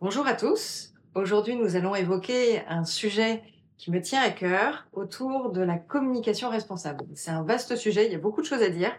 [0.00, 0.94] Bonjour à tous.
[1.16, 3.42] Aujourd'hui, nous allons évoquer un sujet
[3.78, 7.04] qui me tient à cœur autour de la communication responsable.
[7.16, 8.92] C'est un vaste sujet, il y a beaucoup de choses à dire.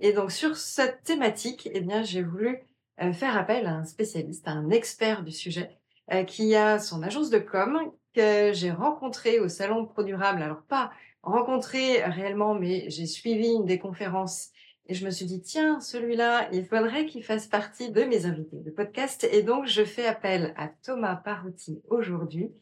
[0.00, 2.58] Et donc sur cette thématique, eh bien, j'ai voulu
[3.00, 5.78] euh, faire appel à un spécialiste, à un expert du sujet,
[6.12, 7.78] euh, qui a son agence de com
[8.12, 10.42] que j'ai rencontré au salon Pro Durable.
[10.42, 10.90] Alors pas
[11.22, 14.50] rencontré réellement, mais j'ai suivi une des conférences
[14.92, 18.58] et je me suis dit, tiens, celui-là, il faudrait qu'il fasse partie de mes invités
[18.58, 19.26] de podcast.
[19.32, 22.52] Et donc, je fais appel à Thomas Parouti aujourd'hui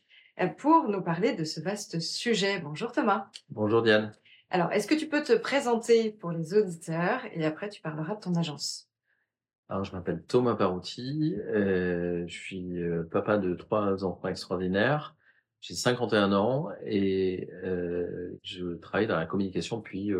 [0.41, 2.61] euh, pour nous parler de ce vaste sujet.
[2.61, 3.27] Bonjour Thomas.
[3.49, 4.13] Bonjour Diane.
[4.49, 8.21] Alors, est-ce que tu peux te présenter pour les auditeurs et après tu parleras de
[8.21, 8.89] ton agence?
[9.69, 15.17] Alors, je m'appelle Thomas Parouti, euh, je suis euh, papa de trois enfants extraordinaires,
[15.61, 17.49] j'ai 51 ans et
[18.45, 20.13] je travaille dans la communication depuis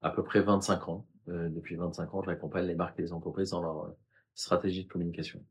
[0.00, 1.06] à peu près 25 ans.
[1.28, 3.96] Euh, depuis 25 ans, j'accompagne les marques et les entreprises dans leur euh,
[4.34, 5.42] stratégie de communication.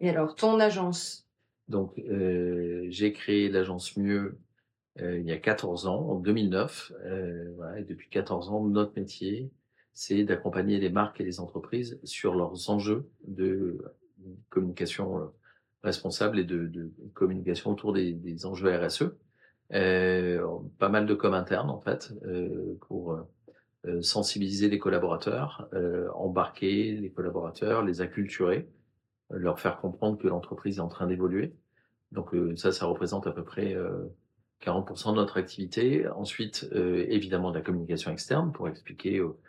[0.00, 1.26] Et alors, ton agence?
[1.68, 4.38] Donc, euh, j'ai créé l'agence Mieux
[5.00, 6.92] il y a 14 ans, en 2009.
[7.06, 9.50] Euh, voilà, et depuis 14 ans, notre métier,
[9.94, 13.82] c'est d'accompagner les marques et les entreprises sur leurs enjeux de
[14.50, 15.32] communication
[15.82, 19.14] responsable et de, de communication autour des, des enjeux RSE.
[19.72, 20.46] Euh,
[20.78, 23.18] pas mal de com interne en fait euh, pour
[24.02, 28.68] sensibiliser les collaborateurs, euh, embarquer les collaborateurs, les acculturer,
[29.32, 31.54] euh, leur faire comprendre que l'entreprise est en train d'évoluer.
[32.12, 33.76] Donc euh, ça, ça représente à peu près
[34.62, 36.08] 40% de notre activité.
[36.08, 39.40] Ensuite, évidemment, de la communication externe pour expliquer aux,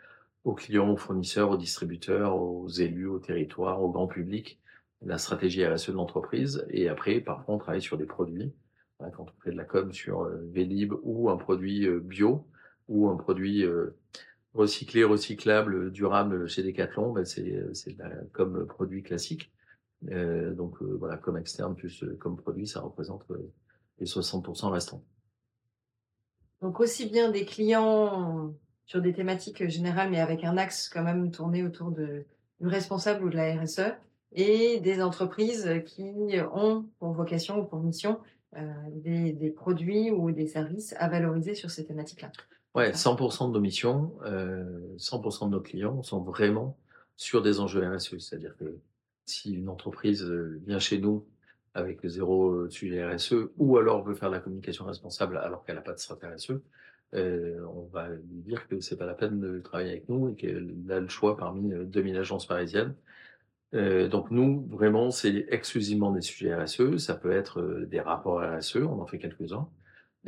[0.44, 4.58] aux clients, aux fournisseurs, aux distributeurs, aux élus, au territoire, au grand public
[5.04, 6.66] la stratégie RSE de l'entreprise.
[6.70, 8.52] Et après, parfois, on travaille sur des produits.
[8.98, 12.46] Quand on fait de la com sur euh, Vélib ou un produit euh, bio
[12.88, 13.96] ou un produit euh,
[14.54, 19.52] recyclé, recyclable, durable chez Decathlon, ben c'est c'est de la com produit classique.
[20.10, 23.24] Euh, donc euh, voilà, comme externe plus euh, comme produit, ça représente
[23.98, 25.02] les 60% restants.
[26.60, 28.54] Donc aussi bien des clients
[28.86, 32.26] sur des thématiques générales, mais avec un axe quand même tourné autour de,
[32.60, 33.94] du responsable ou de la RSE,
[34.32, 36.12] et des entreprises qui
[36.52, 38.18] ont pour vocation ou pour mission
[38.92, 42.30] des produits ou des services à valoriser sur ces thématiques-là.
[42.74, 44.64] Ouais, 100% de nos missions, euh,
[44.98, 46.76] 100% de nos clients sont vraiment
[47.16, 48.18] sur des enjeux RSE.
[48.18, 48.78] C'est-à-dire que
[49.26, 51.26] si une entreprise euh, vient chez nous
[51.74, 55.76] avec zéro euh, sujet RSE ou alors veut faire de la communication responsable alors qu'elle
[55.76, 56.60] n'a pas de stratégie RSE,
[57.14, 60.34] euh, on va lui dire que c'est pas la peine de travailler avec nous et
[60.34, 62.94] qu'elle a le choix parmi euh, 2000 agences parisiennes.
[63.74, 66.98] Euh, donc nous, vraiment, c'est exclusivement des sujets RSE.
[66.98, 69.68] Ça peut être euh, des rapports RSE, on en fait quelques-uns,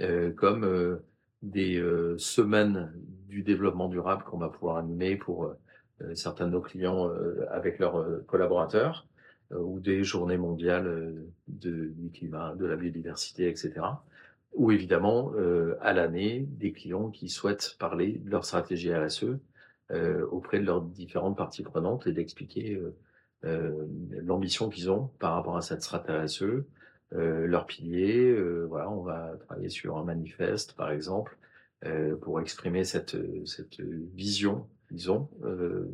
[0.01, 0.99] euh, comme euh,
[1.47, 2.93] des euh, semaines
[3.29, 7.79] du développement durable qu'on va pouvoir animer pour euh, certains de nos clients euh, avec
[7.79, 9.07] leurs euh, collaborateurs,
[9.53, 13.75] euh, ou des journées mondiales euh, de, du climat, de la biodiversité, etc.
[14.55, 19.39] Ou évidemment, euh, à l'année, des clients qui souhaitent parler de leur stratégie RSE
[19.93, 22.97] euh, auprès de leurs différentes parties prenantes et d'expliquer euh,
[23.45, 23.87] euh,
[24.25, 26.67] l'ambition qu'ils ont par rapport à cette stratégie RSE, euh,
[27.13, 28.29] leurs piliers.
[28.29, 31.39] euh, voilà, on va travailler sur un manifeste, par exemple,
[31.85, 34.69] euh, pour exprimer cette, cette vision
[35.45, 35.89] euh,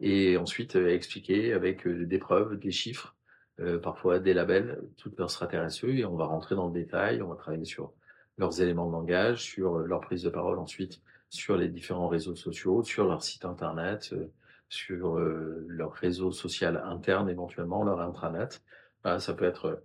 [0.00, 3.14] et ensuite euh, expliquer avec euh, des preuves, des chiffres,
[3.60, 6.00] euh, parfois des labels, toute leur stratégie.
[6.00, 7.92] Et on va rentrer dans le détail, on va travailler sur
[8.36, 11.00] leurs éléments de langage, sur euh, leur prise de parole ensuite,
[11.30, 14.30] sur les différents réseaux sociaux, sur leur site internet, euh,
[14.68, 18.62] sur euh, leur réseau social interne éventuellement, leur intranet.
[19.02, 19.82] Voilà, ça peut être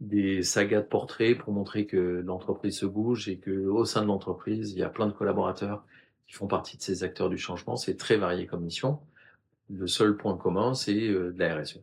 [0.00, 4.06] des sagas de portraits pour montrer que l'entreprise se bouge et que au sein de
[4.06, 5.84] l'entreprise, il y a plein de collaborateurs
[6.26, 7.76] qui font partie de ces acteurs du changement.
[7.76, 9.00] C'est très varié comme mission.
[9.70, 11.80] Le seul point commun, c'est euh, de la RSE.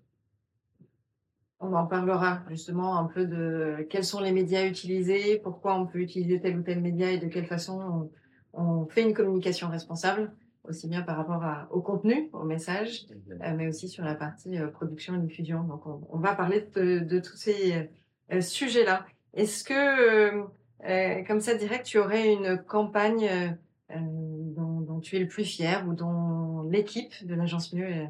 [1.60, 6.00] On en parlera justement un peu de quels sont les médias utilisés, pourquoi on peut
[6.00, 8.10] utiliser tel ou tel média et de quelle façon
[8.52, 10.34] on, fait une communication responsable,
[10.68, 14.58] aussi bien par rapport à, au contenu, au message, euh, mais aussi sur la partie
[14.58, 15.64] euh, production et diffusion.
[15.64, 17.90] Donc on, on va parler de, de tous ces
[18.38, 19.06] euh, sujets-là.
[19.34, 20.46] Est-ce que, euh,
[20.86, 23.50] euh, comme ça direct, tu aurais une campagne euh,
[23.96, 28.10] euh, dont, dont tu es le plus fier ou dont l'équipe de l'agence Mieux est,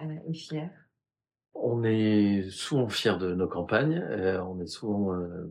[0.00, 0.70] euh, est fière?
[1.54, 5.50] On est souvent fiers de nos campagnes, heu, on est souvent, heu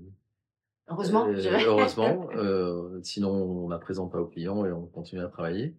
[0.87, 1.65] Heureusement, je heu, dirais.
[1.65, 3.31] heureusement, heu, sinon
[3.65, 5.75] on la présente pas aux clients et on continue à travailler.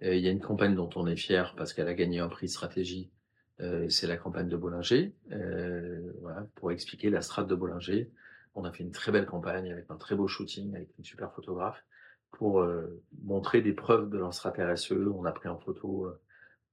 [0.00, 2.48] Il y a une campagne dont on est fier parce qu'elle a gagné un prix
[2.48, 3.10] stratégie,
[3.60, 5.14] heu, c'est la campagne de Bollinger.
[5.32, 8.10] Heu, voilà, pour expliquer la strate de Bollinger.
[8.54, 11.32] On a fait une très belle campagne avec un très beau shooting, avec une super
[11.32, 11.84] photographe
[12.32, 14.92] pour, heu, montrer des preuves de leur strate RSE.
[14.92, 16.20] On a pris en photo, heu,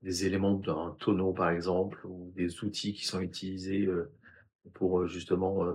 [0.03, 4.11] des éléments d'un tonneau par exemple ou des outils qui sont utilisés, heu,
[4.73, 5.65] pour, justement,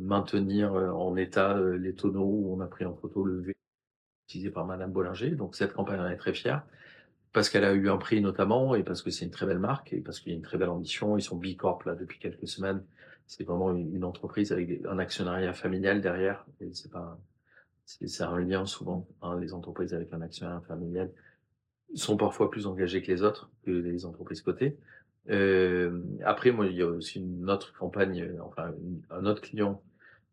[0.00, 3.54] maintenir, en état, les tonneaux on a pris en photo le V
[4.28, 5.32] utilisé par madame Bollinger.
[5.32, 6.56] Donc cette campagne, on est très fiers
[7.34, 9.92] parce qu'elle a eu un prix notamment et parce que c'est une très belle marque
[9.92, 11.18] et parce qu'il y a une très belle ambition.
[11.18, 12.82] Ils sont B Corp là depuis quelques semaines.
[13.26, 17.18] C'est vraiment une entreprise avec un actionnariat familial derrière c'est pas
[17.86, 21.10] c'est un lien souvent, hein, les entreprises avec un actionnariat familial
[21.94, 24.78] sont parfois plus engagées que les autres, que les entreprises cotées.
[25.28, 28.72] Hem, après moi, il y a aussi une autre campagne, enfin
[29.10, 29.82] un autre client,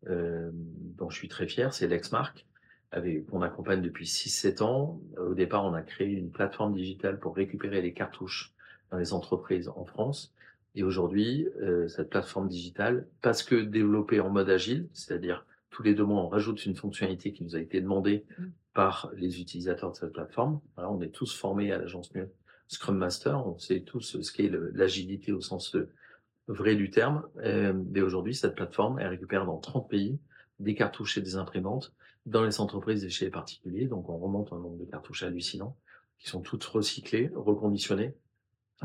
[0.06, 0.52] hem,
[0.96, 2.46] dont je suis très fier, c'est Lexmark,
[2.92, 5.00] avec qu'on accompagne depuis 6-7 ans.
[5.18, 8.52] Au départ, on a créé une plateforme digitale pour récupérer les cartouches
[8.90, 10.34] dans les entreprises en France
[10.74, 15.94] et aujourd'hui, heu, cette plateforme digitale, parce que développée en mode agile, c'est-à-dire tous les
[15.94, 18.44] 2 mois, on rajoute une fonctionnalité qui nous a été demandée Mmh.
[18.74, 20.60] par les utilisateurs de cette plateforme.
[20.76, 22.10] On est tous formés à l'agence
[22.68, 25.90] Scrum Master, on sait tous ce qu'est l'agilité au sens, heu,
[26.48, 27.22] vrai du terme.
[27.94, 30.18] Et aujourd'hui, cette plateforme, elle récupère dans 30 pays
[30.58, 31.92] des cartouches et des imprimantes
[32.26, 33.86] dans les entreprises et chez les particuliers.
[33.86, 35.76] Donc on remonte un nombre de cartouches hallucinant
[36.18, 38.14] qui sont toutes recyclées, reconditionnées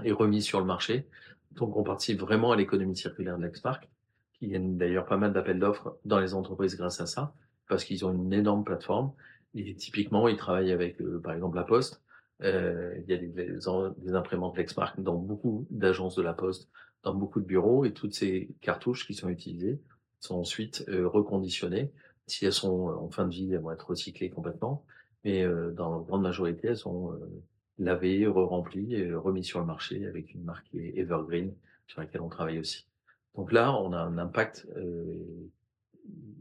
[0.04, 1.08] et remises sur le marché.
[1.52, 3.90] Donc on participe vraiment à l'économie circulaire de Lexmark,
[4.34, 7.34] qui gagne d'ailleurs pas mal d'appels d'offres dans les entreprises grâce à ça,
[7.68, 9.14] parce qu'ils ont une énorme plateforme
[9.54, 12.04] et typiquement, ils travaillent avec, heu, par exemple, La Poste.
[12.44, 16.70] Heu, il y a des imprimantes Lexmark dans beaucoup d'agences de La Poste,
[17.04, 19.82] dans beaucoup de bureaux et toutes ces cartouches qui sont utilisées
[20.20, 21.92] sont ensuite, heu, reconditionnées.
[22.28, 24.86] Si elles sont, heu, en fin de vie, elles vont être recyclées complètement,
[25.24, 27.44] mais heu, dans la grande majorité, elles sont, heu,
[27.80, 31.54] lavées, re-remplies et remises sur le marché avec une marque qui est Evergreen,
[31.88, 32.88] sur laquelle on travaille aussi.
[33.36, 35.52] Donc là, on a un impact, heu,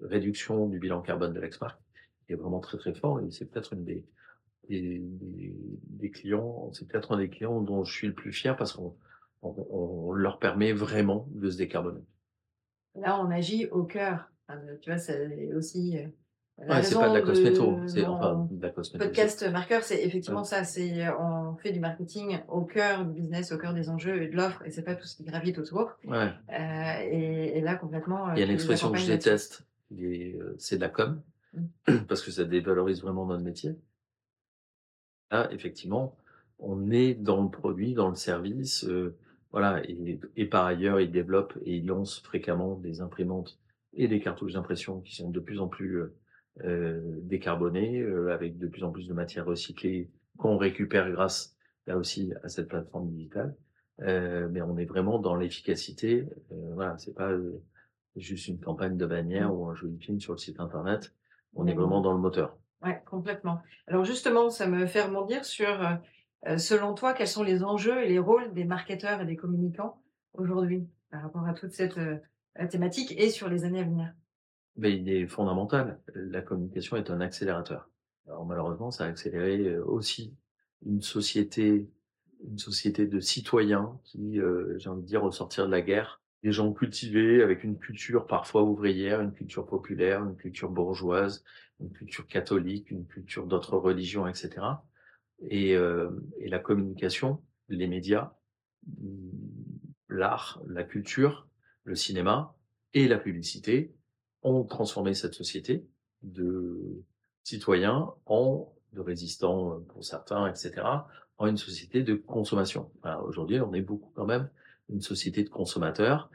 [0.03, 1.79] réduction du bilan carbone de Lexmark
[2.27, 4.05] qui est vraiment très, très fort et c'est peut-être une des
[4.69, 8.73] des des clients c'est peut-être un des clients dont je suis le plus fier parce
[8.75, 8.97] qu'on
[9.43, 12.03] on on leur permet vraiment de se décarboner.
[12.97, 14.29] Là, on agit au cœur.
[14.49, 15.97] Enfin, heu, tu vois, c'est aussi,
[16.59, 19.97] la Ouais, c'est pas de la cosméto, c'est enfin de la cosméto, podcast marqueur, c'est
[19.97, 20.07] ouais.
[20.07, 23.91] effectivement ça, c'est, heu, on fait du marketing au cœur du business, au cœur des
[23.91, 25.99] enjeux et de l'offre et c'est pas tout ce qui gravite autour.
[26.07, 26.31] Ouais.
[27.11, 29.67] Et et là complètement, Il y a une expression que je déteste,
[30.59, 31.21] c'est de la com,
[31.53, 31.97] Mmh.
[32.09, 33.77] parce que ça dévalorise vraiment notre métier.
[35.31, 36.17] Là, effectivement,
[36.59, 38.87] on est dans le produit, dans le service,
[39.53, 43.59] voilà et et par ailleurs, ils développent et ils lancent fréquemment des imprimantes
[43.97, 46.17] et des cartouches d'impression qui sont de plus en plus, heu
[46.65, 51.57] heu, décarbonées, heu, avec de plus en plus de matières recyclées qu'on récupère grâce,
[51.87, 53.57] là aussi, à cette plateforme digitale.
[53.99, 56.21] Mais on est vraiment dans l'efficacité,
[56.53, 57.33] heu, voilà, c'est pas,
[58.17, 59.11] juste une campagne de Mmh.
[59.11, 61.13] bannière ou un joli film sur le site internet.
[61.55, 62.57] On est vraiment dans le moteur.
[62.83, 63.61] Ouais, complètement.
[63.87, 65.67] Alors justement, ça me fait rebondir sur,
[66.59, 70.03] selon toi, quels sont les enjeux et les rôles des marketeurs et des communicants
[70.35, 71.99] aujourd'hui, par rapport à toute cette,
[72.67, 74.15] thématique et sur les années à venir?
[74.77, 76.01] Mais il est fondamental.
[76.15, 77.91] La communication est un accélérateur.
[78.27, 80.35] Alors malheureusement, ça a accéléré, heu, aussi
[80.85, 81.89] une société
[82.47, 86.21] une société de citoyens qui, heu, j'ai envie de dire, au sortir de la guerre,
[86.43, 91.45] des gens cultivés avec une culture parfois ouvrière, une culture populaire, une culture bourgeoise,
[91.81, 94.85] une culture catholique, une culture d'autres religions et cetera
[95.41, 98.35] et la communication, les médias,
[100.09, 101.49] l'art, la culture,
[101.87, 102.55] le cinéma
[102.93, 103.95] et la publicité
[104.43, 105.87] ont transformé cette société
[106.23, 107.03] de
[107.45, 112.91] citoyens en de résistants, heu, pour certains et cetera, en une société de consommation.
[113.25, 114.49] Aujourd'hui, on est beaucoup quand même
[114.89, 116.31] une société de consommateurs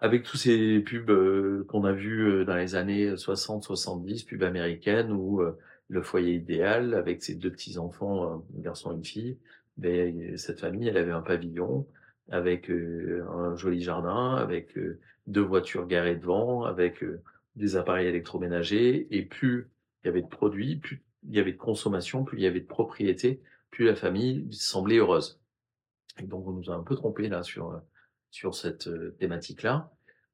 [0.00, 5.12] avec tous ces pubs, heu, qu'on a vus, heu, dans les années 60-70, pubs américaines
[5.12, 5.42] où,
[5.88, 9.38] le foyer idéal avec ses 2 petits enfants, un garçon et une fille,
[9.76, 11.86] beh, cette famille, elle avait un pavillon
[12.30, 17.04] avec, un joli jardin, avec, heu, 2 voitures garées devant, avec,
[17.56, 19.70] des appareils électroménagers et plus
[20.02, 22.60] il y avait de produits, plus il y avait de consommation, plus il y avait
[22.60, 23.40] de propriété,
[23.70, 25.40] plus la famille semblait heureuse.
[26.22, 27.80] Donc on nous a un peu trompés là sur,
[28.30, 28.88] sur cette,
[29.18, 29.90] thématique-là.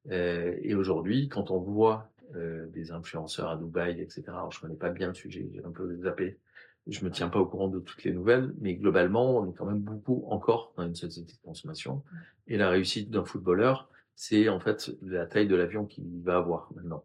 [0.09, 4.89] Et aujourd'hui, quand on voit, des influenceurs à Dubaï et cetera, alors je connais pas
[4.89, 6.39] bien le sujet, j'ai un peu zappé,
[6.87, 9.65] Je me tiens pas au courant de toutes les nouvelles, mais globalement, on est quand
[9.65, 12.03] même beaucoup encore dans une société de consommation.
[12.47, 16.69] Et la réussite d'un footballeur, c'est en fait la taille de l'avion qu'il va avoir
[16.75, 17.03] maintenant.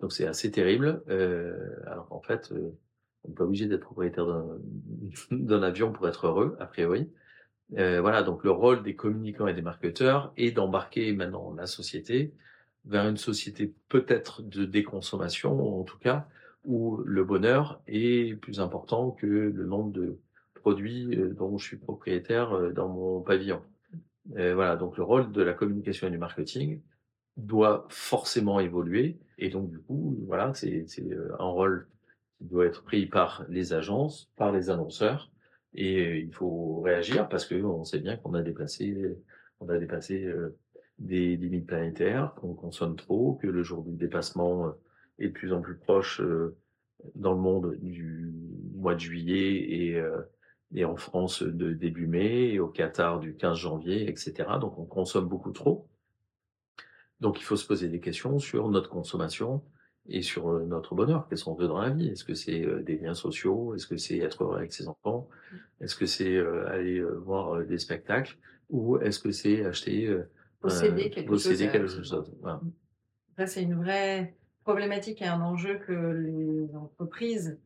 [0.00, 1.02] Donc c'est assez terrible.
[1.08, 1.56] Euh,
[1.86, 2.76] alors en fait, euh,
[3.24, 4.26] on n'est pas obligé d'être propriétaire
[5.30, 7.10] d'un avion pour être heureux, a priori.
[7.78, 12.32] Euh, voilà, donc le rôle des communicants et des marketeurs est d'embarquer maintenant la société
[12.84, 16.28] vers une société peut-être de déconsommation, en tout cas,
[16.66, 20.18] où le bonheur est plus important que le nombre de
[20.54, 23.62] produits euh, dont je suis propriétaire euh, dans mon pavillon.
[24.36, 26.82] Euh, voilà, donc le rôle de la communication et du marketing
[27.36, 30.86] doit forcément évoluer, et donc du coup, voilà, c'est
[31.38, 31.86] un rôle
[32.38, 35.30] qui doit être pris par les agences, par les annonceurs,
[35.74, 39.16] et il faut réagir parce que on sait bien qu'on a dépassé,
[39.60, 40.32] on a dépassé
[40.98, 44.72] des limites planétaires, qu'on consomme trop, que le jour du dépassement
[45.18, 46.20] est de plus en plus proche
[47.14, 48.32] dans le monde du
[48.74, 50.02] mois de juillet et,
[50.74, 54.34] et en France de début mai et au Qatar du 15 janvier, etc.
[54.60, 55.88] Donc on consomme beaucoup trop.
[57.20, 59.62] Donc il faut se poser des questions sur notre consommation,
[60.08, 61.28] et sur notre bonheur.
[61.28, 62.08] Qu'est-ce qu'on veut dans la vie?
[62.08, 63.74] Est-ce que c'est des liens sociaux?
[63.74, 65.28] Est-ce que c'est être heureux avec ses enfants?
[65.80, 68.36] Est-ce que c'est aller voir des spectacles?
[68.70, 70.16] Ou est-ce que c'est acheter
[70.60, 72.34] posséder quelque posséder chose, quelque chose?
[72.40, 72.60] Voilà.
[73.46, 74.34] c'est une vraie
[74.66, 77.58] problématique et un enjeu que les entreprises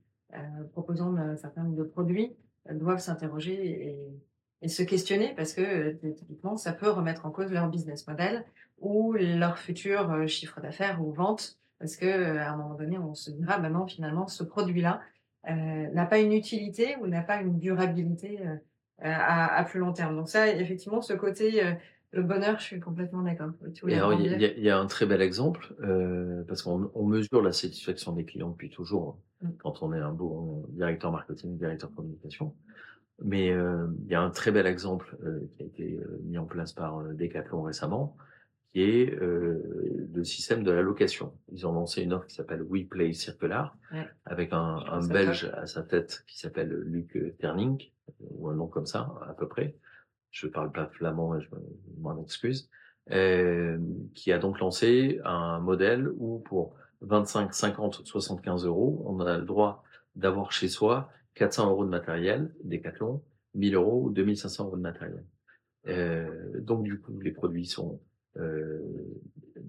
[0.73, 2.37] proposant un certain nombre de produits
[2.71, 3.99] doivent s'interroger et,
[4.63, 8.45] et, se questionner parce que typiquement ça peut remettre en cause leur business model
[8.79, 13.15] ou leur futur chiffre d'affaires ou vente parce que euh, à un moment donné, on
[13.15, 15.01] se dira, bah non, finalement, ce produit-là
[15.49, 18.57] euh, n'a pas une utilité ou n'a pas une durabilité euh,
[18.99, 20.15] à, à, plus long terme.
[20.15, 21.63] Donc ça, effectivement, ce côté
[22.13, 23.51] le bonheur, je suis complètement d'accord.
[23.85, 28.13] Il y, y, a un très bel exemple, euh, parce qu'on on mesure la satisfaction
[28.13, 29.57] des clients depuis toujours, hein, mm.
[29.59, 32.55] quand on est un bon directeur marketing, directeur communication.
[33.23, 36.47] Mais euh, il y a un très bel exemple euh, qui a été mis en
[36.47, 38.17] place par Decathlon récemment,
[38.73, 41.35] qui est euh, le système de la location.
[41.53, 43.77] Ils ont lancé une offre qui s'appelle WePlay Circular,
[44.25, 47.81] avec un, un Belge à sa tête qui s'appelle Luc Terning,
[48.21, 49.77] ou un nom comme ça, à peu près.
[50.31, 51.49] Je parle pas flamand je
[51.99, 52.69] m'en excuse.
[53.11, 53.79] Euh,
[54.15, 59.45] qui a donc lancé un modèle où pour 25, 50, 75 euros, on a le
[59.45, 59.83] droit
[60.15, 63.23] d'avoir chez soi 400 euros de matériel, Decathlon,
[63.55, 65.25] 1000 euros ou 2500 euros de matériel.
[65.89, 68.01] Euh, donc du coup, les produits sont
[68.37, 68.79] euh,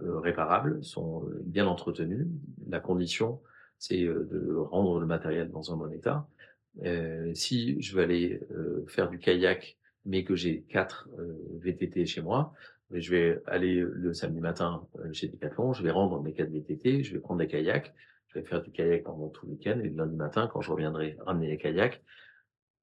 [0.01, 2.27] réparables, sont euh, bien entretenus.
[2.68, 3.41] La condition,
[3.77, 6.27] c'est euh, de rendre le matériel dans un bon état.
[6.84, 8.39] Euh, si je veux aller
[8.88, 11.10] faire du kayak, mais que j'ai quatre
[11.62, 12.53] VTT chez moi,
[12.91, 17.13] je vais aller le samedi matin chez Decathlon, je vais rendre mes quatre VTT, je
[17.13, 17.93] vais prendre des kayaks,
[18.27, 20.72] je vais faire du kayak pendant tout le week-end et le lundi matin, quand je
[20.72, 22.01] reviendrai ramener les kayaks,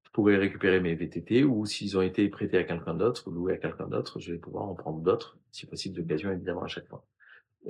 [0.04, 3.54] je pourrais récupérer mes VTT ou s'ils ont été prêtés à quelqu'un d'autre ou loués
[3.54, 6.88] à quelqu'un d'autre, je vais pouvoir en prendre d'autres, si possible d'occasion évidemment à chaque
[6.88, 7.04] fois.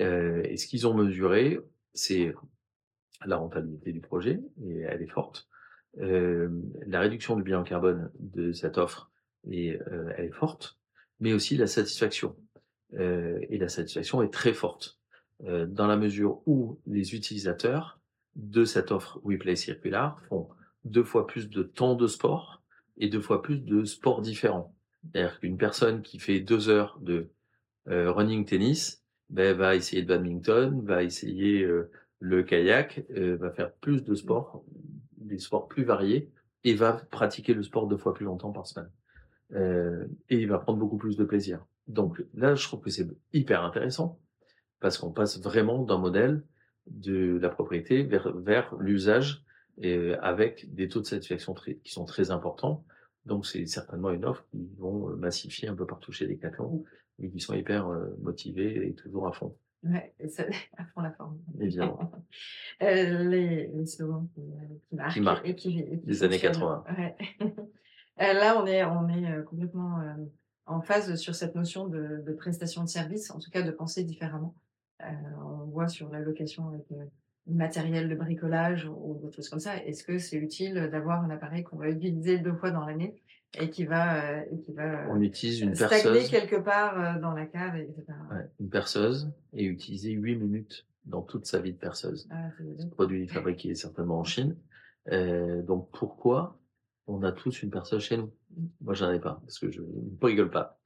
[0.00, 1.58] Euh, et ce qu'ils ont mesuré,
[1.94, 2.32] c'est
[3.24, 5.48] la rentabilité du projet, et elle est forte.
[5.98, 6.48] Euh,
[6.86, 9.10] la réduction du bilan carbone de cette offre,
[9.50, 10.78] et, euh, elle est forte,
[11.20, 12.36] mais aussi la satisfaction.
[12.94, 14.98] Euh, et la satisfaction est très forte,
[15.44, 18.00] euh, dans la mesure où les utilisateurs
[18.36, 20.48] de cette offre WePlay Circular font
[20.84, 22.62] deux fois plus de temps de sport
[22.96, 24.74] et deux fois plus de sports différents.
[25.02, 27.30] C'est-à-dire qu'une personne qui fait deux heures de
[27.88, 33.50] euh, running tennis ben, va essayer de badminton, va essayer euh, le kayak, euh, va
[33.50, 34.64] faire plus de sports,
[35.16, 36.30] des sports plus variés,
[36.64, 38.90] et va pratiquer le sport deux fois plus longtemps par semaine.
[39.54, 41.64] Et il va prendre beaucoup plus de plaisir.
[41.86, 44.20] Donc là, je trouve que c'est hyper intéressant,
[44.80, 46.42] parce qu'on passe vraiment d'un modèle
[46.86, 49.44] de la propriété vers, vers l'usage
[49.78, 52.84] et avec des taux de satisfaction très, qui sont très importants.
[53.24, 56.84] Donc c'est certainement une offre qui vont massifier un peu partout chez Decathlon
[57.20, 57.88] et qui sont hyper
[58.20, 59.56] motivés et toujours à fond.
[59.82, 60.44] Ouais, ça,
[60.76, 61.38] à fond la forme.
[61.60, 62.12] Évidemment.
[62.82, 64.40] euh, les, les slogans qui,
[64.92, 66.84] marquent, qui marquent et qui, et qui des années 80.
[66.96, 67.16] Ouais.
[68.18, 70.00] là, on est, on est complètement
[70.66, 74.04] en phase sur cette notion de, de, prestation de service, en tout cas de penser
[74.04, 74.54] différemment.
[75.02, 75.06] Euh,
[75.44, 76.84] on voit sur la location avec
[77.48, 81.64] matériel de bricolage ou d'autres choses comme ça, est-ce que c'est utile d'avoir un appareil
[81.64, 83.14] qu'on va utiliser deux fois dans l'année
[83.58, 86.28] et qui va, euh, et qui va On utilise une perceuse.
[86.28, 88.04] quelque part euh, dans la cave, etc.
[88.30, 92.28] Ouais, une perceuse et utiliser huit minutes dans toute sa vie de perceuse.
[92.30, 92.48] Ah,
[92.78, 94.56] un produit fabriqué certainement en Chine.
[95.10, 96.57] Euh, donc pourquoi
[97.08, 98.66] on a tous une perceuse chez nous mmh.
[98.82, 100.78] Moi, j'en ai pas parce que je ne rigole pas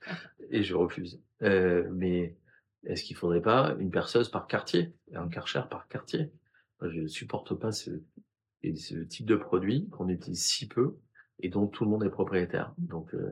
[0.50, 1.21] et je refuse.
[1.43, 2.37] Euh, mais
[2.85, 6.31] est-ce qu'il faudrait pas une perceuse par quartier, un karcher par quartier?
[6.83, 7.91] Je supporte pas ce,
[9.09, 10.97] type de produit qu'on utilise si peu
[11.41, 12.75] et dont tout le monde est propriétaire.
[12.79, 13.29] Donc, euh,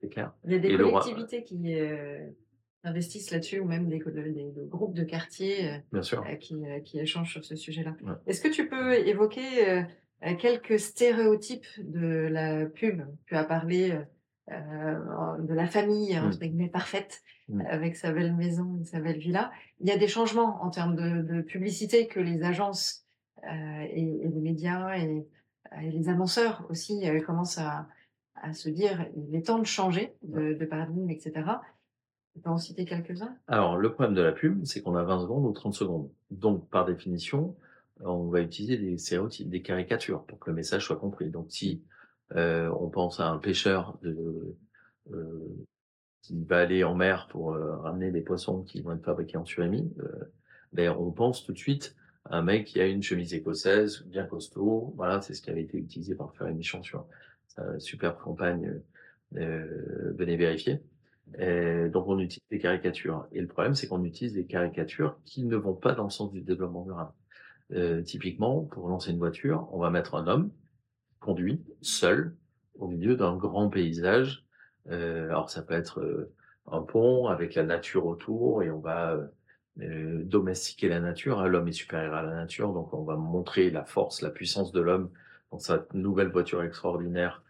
[0.00, 0.32] c'est clair.
[0.44, 2.26] Il y a des Et collectivités qui euh,
[2.82, 6.24] investissent là-dessus, ou même des, des- des groupes de quartiers Bien sûr.
[6.40, 7.94] qui, qui échangent sur ce sujet-là.
[8.02, 8.12] Ouais.
[8.26, 9.82] Est-ce que tu peux évoquer euh, euh,
[10.38, 14.02] quelques stéréotypes de la pub Tu as parlé euh,
[14.52, 16.24] euh, de la famille, Mm.
[16.26, 17.62] entre guillemets, parfaite, Mm.
[17.68, 19.50] avec sa belle maison et sa belle villa.
[19.80, 23.06] Il y a des changements en termes de, de publicité que les agences
[23.44, 25.26] euh, et, et les médias et,
[25.82, 27.86] et les annonceurs aussi euh, commencent à,
[28.34, 31.32] à se dire il est temps de changer de, de paradigme, etc.
[32.34, 33.36] Tu peux en citer quelques-uns?
[33.46, 36.10] Alors, le problème de la pub, c'est qu'on a 20 secondes ou 30 secondes.
[36.30, 37.56] Donc, par définition,
[38.00, 41.30] on va utiliser des stéréotypes, des caricatures pour que le message soit compris.
[41.30, 41.82] Donc, si
[42.36, 44.56] euh, on pense à un pêcheur de,
[45.12, 45.66] euh,
[46.22, 49.44] qui va aller en mer pour euh, ramener des poissons qui vont être fabriqués en
[49.44, 50.32] surimi, euh,
[50.72, 54.26] ben, on pense tout de suite à un mec qui a une chemise écossaise, bien
[54.26, 54.92] costaud.
[54.96, 57.06] Voilà, c'est ce qui avait été utilisé pour faire une sur
[57.46, 58.80] sa superbe campagne.
[59.36, 60.82] Euh, venez vérifier.
[61.38, 63.26] Et donc on utilise des caricatures.
[63.32, 66.32] Et le problème, c'est qu'on utilise des caricatures qui ne vont pas dans le sens
[66.32, 67.12] du développement durable.
[67.72, 70.50] Euh, typiquement, pour lancer une voiture, on va mettre un homme
[71.20, 72.34] conduit seul
[72.78, 74.44] au milieu d'un grand paysage.
[74.90, 76.32] Euh, alors ça peut être euh,
[76.70, 79.26] un pont avec la nature autour et on va euh,
[79.80, 81.40] euh, domestiquer la nature.
[81.40, 81.46] hein.
[81.46, 84.80] L'homme est supérieur à la nature, donc on va montrer la force, la puissance de
[84.80, 85.10] l'homme
[85.50, 87.42] dans sa nouvelle voiture extraordinaire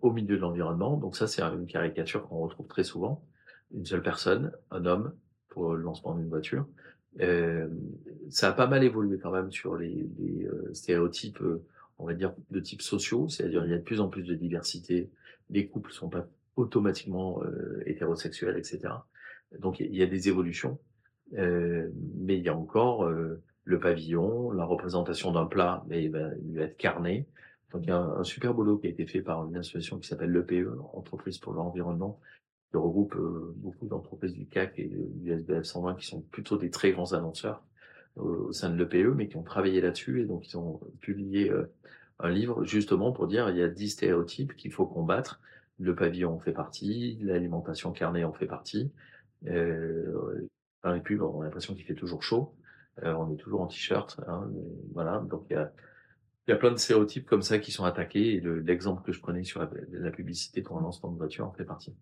[0.00, 0.96] au milieu de l'environnement.
[0.96, 3.22] Donc ça, c'est une caricature qu'on retrouve très souvent.
[3.74, 5.12] Une seule personne, un homme,
[5.50, 6.66] pour le lancement d'une voiture.
[7.20, 7.68] Euh,
[8.30, 11.62] ça a pas mal évolué quand même sur les, les, euh, stéréotypes, euh,
[11.98, 14.34] on va dire, de type sociaux, c'est-à-dire il y a de plus en plus de
[14.34, 15.10] diversité.
[15.50, 18.94] Les couples sont pas automatiquement euh, hétérosexuels, etc.
[19.58, 20.78] Donc il y a des évolutions,
[21.36, 26.10] euh, mais il y a encore euh, le pavillon, la représentation d'un plat, mais il
[26.10, 26.30] va
[26.62, 27.26] être carné.
[27.72, 29.98] Donc il y a un, un super boulot qui a été fait par une association
[29.98, 32.20] qui s'appelle l'EPE, Entreprise pour l'environnement,
[32.74, 36.70] qui regroupe euh, beaucoup d'entreprises du CAC et du SBF 120 qui sont plutôt des
[36.70, 37.62] très grands annonceurs
[38.18, 41.50] euh, au sein de l'EPE, mais qui ont travaillé là-dessus et donc ils ont publié
[41.50, 41.70] euh,
[42.18, 45.40] un livre justement pour dire il y a 10 stéréotypes qu'il faut combattre.
[45.78, 48.90] Le pavillon en fait partie, l'alimentation carnée en fait partie.
[49.46, 50.48] Euh,
[50.82, 52.54] dans les pubs, on a l'impression qu'il fait toujours chaud.
[53.04, 54.20] Euh, on est toujours en t-shirt.
[54.26, 54.50] Hein,
[54.92, 58.34] voilà, donc il y a, plein de stéréotypes comme ça qui sont attaqués.
[58.34, 61.46] Et le- l'exemple que je prenais sur la, la publicité pour un lancement de voiture
[61.46, 61.94] en fait partie.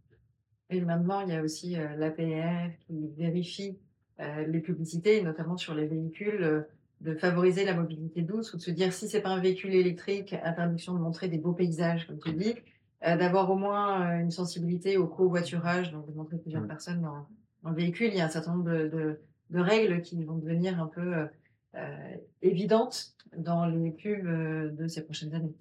[0.73, 3.79] Et maintenant, il y a aussi euh, l'APF qui vérifie
[4.21, 6.63] euh, les publicités, notamment sur les véhicules, euh,
[7.01, 10.35] de favoriser la mobilité douce ou de se dire si c'est pas un véhicule électrique,
[10.45, 12.55] interdiction de montrer des beaux paysages, comme tu dis,
[13.01, 17.27] d'avoir au moins une sensibilité au covoiturage, donc de montrer plusieurs personnes dans,
[17.65, 18.11] dans le véhicule.
[18.13, 21.27] Il y a un certain nombre de, de, de règles qui vont devenir un peu
[21.75, 25.55] euh, évidentes dans les pubs euh, de ces prochaines années.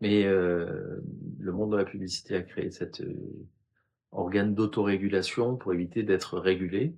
[0.00, 1.02] Mais euh,
[1.38, 3.14] le monde de la publicité a créé cet euh,
[4.12, 6.94] organe d'autorégulation pour éviter d'être régulé,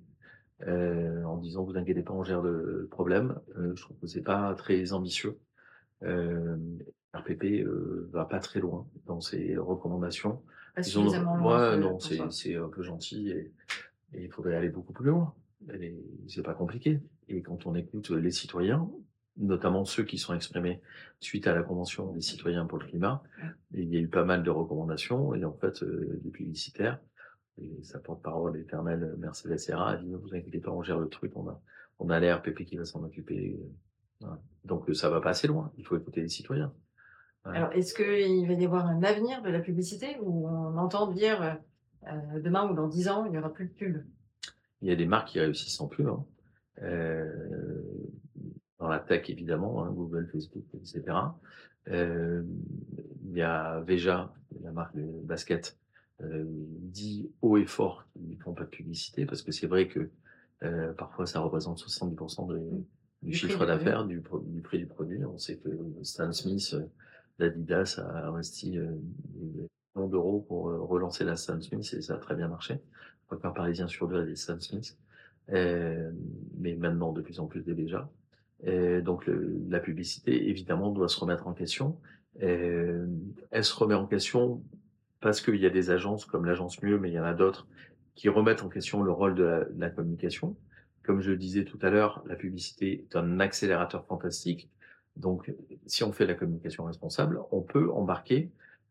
[0.67, 3.39] euh, en disant vous inquiétez pas, on gère le problème.
[3.57, 5.37] Euh, je trouve que c'est pas très ambitieux.
[6.03, 6.57] Euh,
[7.13, 10.41] RPP euh, va pas très loin dans ses recommandations.
[10.75, 11.71] Pas Ils ont- suffisamment loin.
[11.71, 11.99] ouais, que- non,
[12.31, 13.51] c'est un peu gentil et,
[14.15, 15.33] il faudrait aller beaucoup plus loin.
[16.27, 16.99] C'est pas compliqué.
[17.29, 18.89] Et quand on écoute les citoyens,
[19.37, 20.81] notamment ceux qui sont exprimés
[21.19, 23.23] suite à la convention des citoyens pour le climat,
[23.71, 26.99] il y a eu pas mal de recommandations et en fait euh, les publicitaires
[27.57, 31.09] et sa porte-parole éternelle Mercedes Serra a dit ne vous inquiétez pas, on gère le
[31.09, 31.61] truc, on a
[31.99, 33.59] on a la RPP qui va s'en occuper.
[34.19, 34.39] Voilà.
[34.65, 35.71] Donc euh, ça va pas assez loin.
[35.77, 36.73] Il faut écouter les citoyens.
[37.45, 41.41] Alors, est-ce qu'il va y avoir un avenir de la publicité où on entend dire
[41.41, 41.53] euh,
[42.07, 44.03] euh, demain ou dans 10 ans, il n'y aura plus de pub
[44.81, 46.07] Il y a des marques qui réussissent sans plus.
[46.07, 46.25] Hein.
[46.81, 47.72] Euh,
[48.83, 51.03] dans la tech, évidemment, hein, Google, Facebook, etc.
[51.87, 52.43] Euh,
[53.25, 55.77] il y a Veja, la marque de basket,
[56.21, 59.87] euh, dit haut et fort qu'ils ne font pas de publicité parce que c'est vrai
[59.87, 60.09] que
[60.63, 62.59] euh, parfois ça représente 70% de-
[63.21, 65.23] du, Du chiffre d'affaires, du, du prix du produit.
[65.23, 65.69] On sait que
[66.03, 66.83] Stan Smith euh,
[67.39, 72.35] d'Adidas a investi des millions d'euros pour relancer la Stan Smith et ça a très
[72.35, 72.81] bien marché.
[73.27, 74.97] Crois qu'un Parisien sur deux a des Stan Smith.
[75.47, 78.09] Mais maintenant de plus en plus des déjà.
[78.67, 81.97] Euh, donc le- la publicité évidemment doit se remettre en question.
[82.41, 83.05] Euh,
[83.51, 84.63] elle se remet en question
[85.19, 87.67] parce qu'il y a des agences comme l'agence Mieux, mais il y en a d'autres
[88.15, 90.55] qui remettent en question le rôle de la, de la communication.
[91.03, 94.69] Comme je le disais tout à l'heure, la publicité est un accélérateur fantastique.
[95.17, 95.53] Donc,
[95.85, 98.49] si on fait la communication responsable, on peut embarquer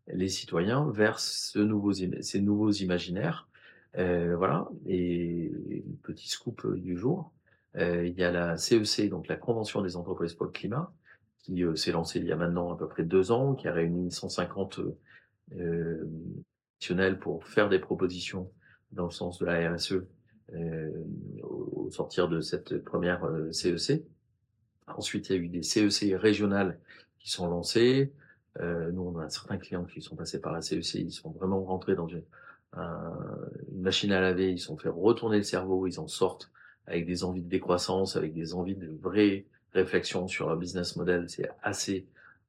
[0.09, 3.49] les citoyens vers ce nouveau, ces nouveaux imaginaires.
[3.97, 4.69] Euh, voilà.
[4.87, 5.53] Et
[6.03, 7.33] petit scoop du jour,
[7.77, 10.93] il y a la CEC, donc la Convention des entreprises pour le climat,
[11.43, 14.11] qui s'est lancé il y a maintenant à peu près deux ans, qui a réuni
[14.11, 14.81] 150
[15.59, 16.05] euh,
[17.21, 18.51] pour faire des propositions
[18.93, 20.05] dans le sens de la RSE
[21.43, 24.05] au, sortir de cette première CEC.
[24.87, 26.79] Ensuite, il y a eu des CEC régionales
[27.19, 28.13] qui sont lancées.
[28.61, 31.65] Euh, nous, on a certains clients qui sont passés par la CEC, ils sont vraiment
[31.65, 32.25] rentrés dans une,
[32.77, 36.51] une machine à laver, ils sont fait retourner le cerveau, ils en sortent
[36.93, 41.25] avec des envies de décroissance, avec des envies de vraie réflexion sur leur business model.
[41.29, 42.07] C'est assez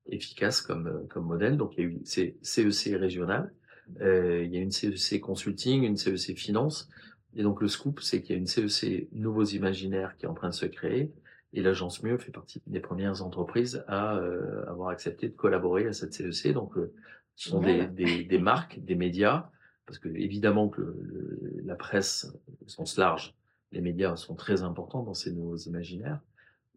[0.08, 1.58] efficace comme, comme modèle.
[1.58, 3.54] Donc, il y a eu ces CEC régionales,
[4.02, 6.90] euh, il y a une CEC consulting, une CEC finance.
[7.36, 10.34] Et donc, le scoop, c'est qu'il y a une CEC nouveaux imaginaires qui est en
[10.34, 11.12] train de se créer.
[11.54, 15.94] Et l'agence Mieux fait partie des premières entreprises à euh, avoir accepté de collaborer à
[15.94, 16.54] cette CEC.
[16.54, 16.94] Donc, euh,
[17.36, 19.50] ce sont des, des, des, marques, des médias,
[19.88, 22.32] parce que évidemment que le, la presse,
[22.64, 23.34] au sens large,
[23.74, 26.20] les médias sont très importants dans ces nouveaux imaginaires.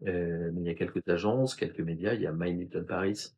[0.06, 2.14] Euh, mais il y a quelques agences, quelques médias.
[2.14, 3.32] Il y a My Little Paris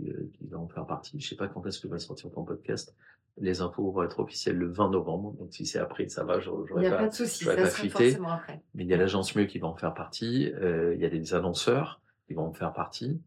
[0.00, 1.20] euh, qui va en faire partie.
[1.20, 2.94] Je sais pas quand est-ce que va sortir ton podcast.
[3.40, 5.32] Les infos vont être officielles le 20 novembre.
[5.32, 6.38] Donc si c'est après, ça va.
[6.38, 8.62] Il n'y a pas, pas de souci, ça sera forcément après.
[8.74, 10.52] Mais il y a l'agence Mieux qui va en faire partie.
[10.54, 13.20] Euh, il y a des annonceurs qui vont en faire partie.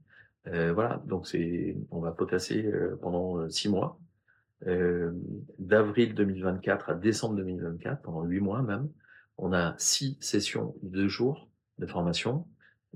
[0.48, 1.02] Euh, voilà.
[1.06, 3.98] Donc c'est, on va potasser euh, pendant euh, six mois.
[5.58, 8.90] D'avril 2024 à décembre 2024, pendant huit mois même,
[9.42, 11.50] on a six sessions de deux jours
[11.80, 12.48] de formation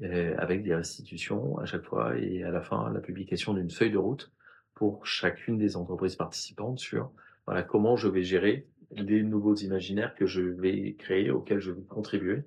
[0.04, 3.92] euh, avec des restitutions à chaque fois et à la fin la publication d'une feuille
[3.92, 4.32] de route
[4.76, 7.12] pour chacune des entreprises participantes sur
[7.48, 11.82] voilà comment je vais gérer les nouveaux imaginaires que je vais créer auxquels je vais
[11.82, 12.44] contribuer.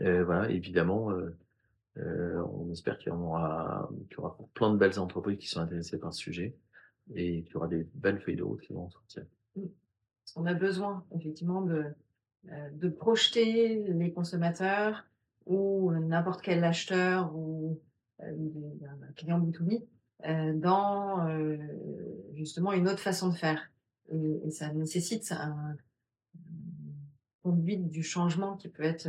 [0.00, 4.98] Euh, voilà, évidemment, euh, on espère qu'il y, aura, qu'il y aura plein de belles
[4.98, 6.56] entreprises qui sont intéressées par ce sujet
[7.14, 9.24] et qu'il y aura des belles feuilles de route qui vont sortir.
[10.34, 11.84] On a besoin effectivement de,
[12.72, 15.06] de projeter les consommateurs
[15.46, 17.80] ou n'importe quel acheteur ou
[18.22, 18.32] euh,
[19.08, 19.84] un client B2B
[20.26, 21.58] euh, dans euh,
[22.34, 23.70] justement une autre façon de faire.
[24.10, 25.76] Et, ça nécessite un,
[27.42, 29.08] conduite du changement qui peut être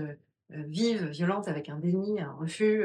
[0.50, 2.84] vive, violente, avec un déni, un refus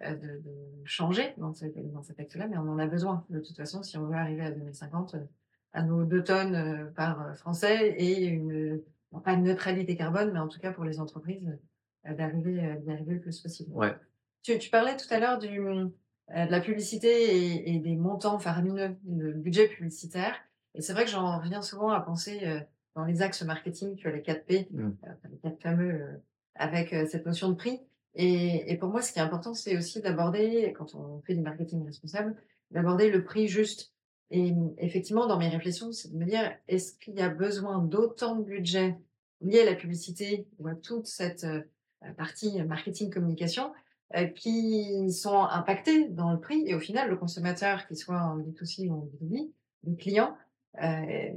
[0.00, 0.42] de,
[0.84, 1.52] changer dans,
[1.92, 4.42] dans cet acte-là, mais on en a besoin de toute façon si on veut arriver
[4.42, 5.16] à 2050
[5.72, 8.80] à nos deux tonnes par français et une,
[9.20, 11.56] pas une neutralité carbone, mais en tout cas pour les entreprises
[12.06, 13.70] euh, d'arriver euh, d'arriver le plus possible.
[13.72, 13.94] Ouais.
[14.42, 15.86] Tu, tu parlais tout à l'heure du euh,
[16.28, 20.34] de la publicité et, et, des montants faramineux de budget publicitaire.
[20.74, 22.40] Et c'est vrai que j'en reviens souvent à penser
[22.96, 24.90] dans les axes marketing, tu as les 4 P, mmh.
[25.30, 26.22] les quatre fameux,
[26.54, 27.78] avec cette notion de prix.
[28.14, 31.42] Et, et, pour moi, ce qui est important, c'est aussi d'aborder, quand on fait du
[31.42, 32.34] marketing responsable,
[32.70, 33.93] d'aborder le prix juste.
[34.30, 38.36] Et effectivement, dans mes réflexions, c'est de me dire, est-ce qu'il y a besoin d'autant
[38.36, 38.98] de budget
[39.40, 41.46] lié à la publicité ou à toute cette
[42.16, 43.72] partie marketing communication
[44.16, 48.38] euh, qui sont impactés dans le prix et au final le consommateur qui soit en
[48.38, 49.50] B2C ou en B2B
[49.86, 50.36] le client
[50.82, 51.30] euh,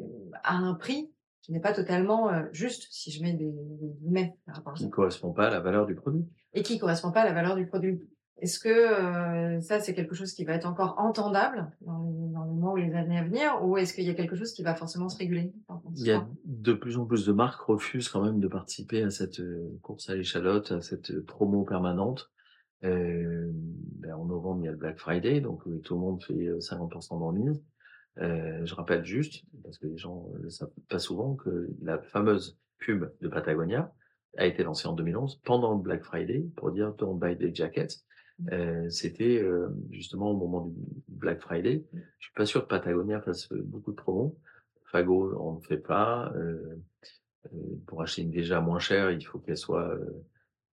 [0.44, 1.10] a un prix
[1.42, 3.52] qui n'est pas totalement euh, juste si je mets des,
[4.00, 4.82] guillemets par rapport à ça.
[4.82, 6.26] Qui ne correspond pas à la valeur du produit.
[6.54, 8.00] Et qui ne correspond pas à la valeur du produit.
[8.40, 12.44] Est-ce que euh, ça, c'est quelque chose qui va être encore entendable dans les, dans
[12.44, 14.62] les mois ou les années à venir, ou est-ce qu'il y a quelque chose qui
[14.62, 15.54] va forcément se réguler
[15.96, 19.10] Il y a de plus en plus de marques refusent quand même de participer à
[19.10, 22.30] cette euh, course à l'échalote, à cette euh, promo permanente.
[22.84, 26.34] Euh, ben en novembre, il y a le Black Friday, donc tout le monde fait
[26.34, 27.34] 50% d'en
[28.20, 32.60] Euh, je rappelle juste, parce que les gens ne savent pas souvent, que la fameuse
[32.78, 33.92] pub de Patagonia
[34.38, 38.06] a été lancée en 2011 pendant le Black Friday pour dire don't buy the jackets
[38.52, 41.84] euh, c'était euh, justement au moment du Black Friday.
[41.94, 44.38] Je suis pas sûr que Patagonia fasse euh, beaucoup de promos.
[44.86, 46.32] Fago, on ne fait pas.
[46.36, 46.78] Euh,
[47.86, 49.98] pour acheter une déjà moins chère, il faut qu'elle soit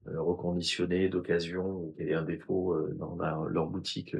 [0.06, 4.16] reconditionnée d'occasion ou qu'elle ait un défaut dans leur boutique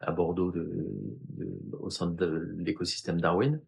[0.00, 0.70] à Bordeaux de,
[1.30, 1.48] de,
[1.80, 3.60] au sein de l'écosystème Darwin.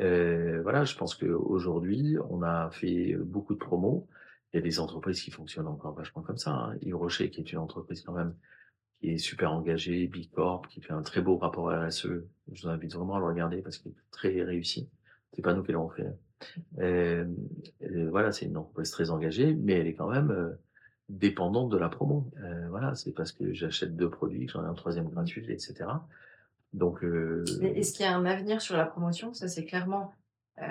[0.00, 4.06] Euh, voilà, je pense qu'aujourd'hui, on a fait beaucoup de promos.
[4.54, 6.52] Il y a des entreprises qui fonctionnent encore vachement comme ça.
[6.52, 6.76] Hein.
[6.80, 8.34] Yves Rocher, qui est une entreprise quand même
[9.00, 12.06] qui est super engagée, Bicorp, qui fait un très beau rapport RSE.
[12.52, 14.88] Je vous invite vraiment à le regarder parce qu'il est très réussi.
[15.32, 16.06] C'est pas nous qui l'avons fait.
[16.78, 17.26] Euh,
[18.10, 20.50] voilà, c'est une entreprise très engagée, mais elle est quand même euh,
[21.08, 22.30] dépendante de la promo.
[22.38, 25.86] Euh, voilà, c'est parce que j'achète deux produits, j'en ai un troisième gratuit, etc.
[26.72, 29.32] Donc, euh, est-ce qu'il y a un avenir sur la promotion?
[29.32, 30.12] Ça, c'est clairement
[30.60, 30.64] euh,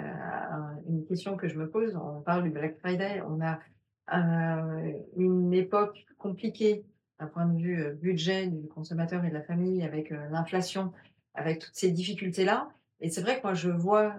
[0.87, 1.95] une question que je me pose.
[1.95, 3.21] On parle du Black Friday.
[3.27, 3.57] On a euh,
[4.07, 6.85] une époque compliquée
[7.19, 10.91] d'un point de vue euh, budget du consommateur et de la famille avec euh, l'inflation,
[11.33, 12.69] avec toutes ces difficultés-là.
[12.99, 14.15] Et c'est vrai que moi, je vois,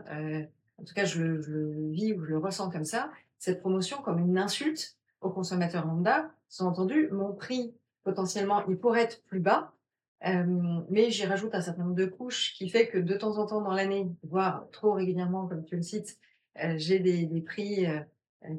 [0.78, 4.18] en tout cas, je, le vis ou je le ressens comme ça, cette promotion comme
[4.18, 6.30] une insulte au consommateur lambda.
[6.48, 9.72] Sans entendu, mon prix, potentiellement, il pourrait être plus bas,
[10.90, 13.62] mais j'y rajoute un certain nombre de couches qui fait que de temps en temps
[13.62, 16.18] dans l'année, voire trop régulièrement comme tu le cites,
[16.76, 17.86] j'ai des des prix,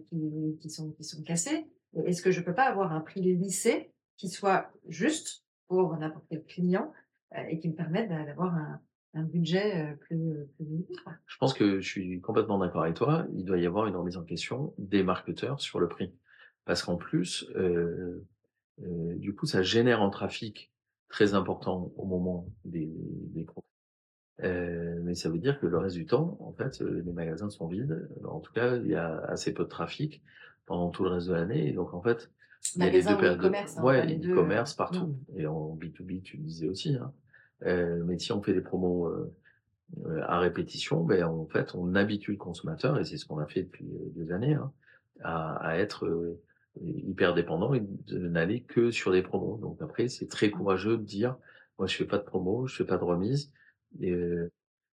[0.09, 1.67] qui qui sont qui sont cassés.
[2.05, 6.43] Est-ce que je peux pas avoir un prix lissé qui soit juste pour n'importe quel
[6.43, 6.91] client,
[7.49, 8.55] et qui me permette d'avoir
[9.15, 10.93] un budget, plus, plus limité,
[11.25, 13.25] Je pense que je suis complètement d'accord avec toi.
[13.33, 16.13] Il doit y avoir une remise en question des marketeurs sur le prix.
[16.65, 18.25] Parce qu'en plus, euh,
[18.81, 20.71] euh, du coup, ça génère un trafic
[21.07, 23.45] très important au moment des, des
[24.43, 27.67] euh, mais ça veut dire que le reste du temps, en fait, les magasins sont
[27.67, 28.09] vides.
[28.25, 30.21] En tout cas, il y a assez peu de trafic
[30.65, 31.69] pendant tout le reste de l'année.
[31.69, 32.29] Et donc, en fait,
[32.75, 33.39] il y a les périodes.
[33.39, 35.15] commerce hein, ouais, e-commerce partout.
[35.29, 35.39] Mmh.
[35.39, 36.95] Et en B2B, tu le disais aussi.
[36.95, 37.13] Hein.
[37.63, 39.33] Euh, mais si on fait des promos euh,
[40.05, 43.45] euh, à répétition, ben en fait, on habitue le consommateur, et c'est ce qu'on a
[43.45, 44.71] fait depuis des années, hein,
[45.23, 46.37] à, à, être
[46.81, 49.57] hyper dépendant et de n'aller que sur des promos.
[49.57, 51.37] Donc après, c'est très courageux de dire,
[51.79, 53.51] moi, je fais pas de promos, je fais pas de remise,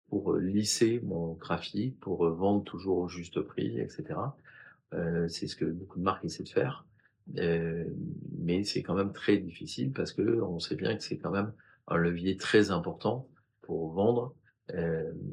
[0.08, 4.04] pour lisser mon trafic, pour vendre toujours au juste prix, etc.
[5.28, 6.84] C'est ce que beaucoup de marques essaient de faire.
[7.26, 11.52] Mais c'est quand même très difficile parce que on sait bien que c'est quand même
[11.86, 13.28] un levier très important
[13.62, 14.34] pour vendre.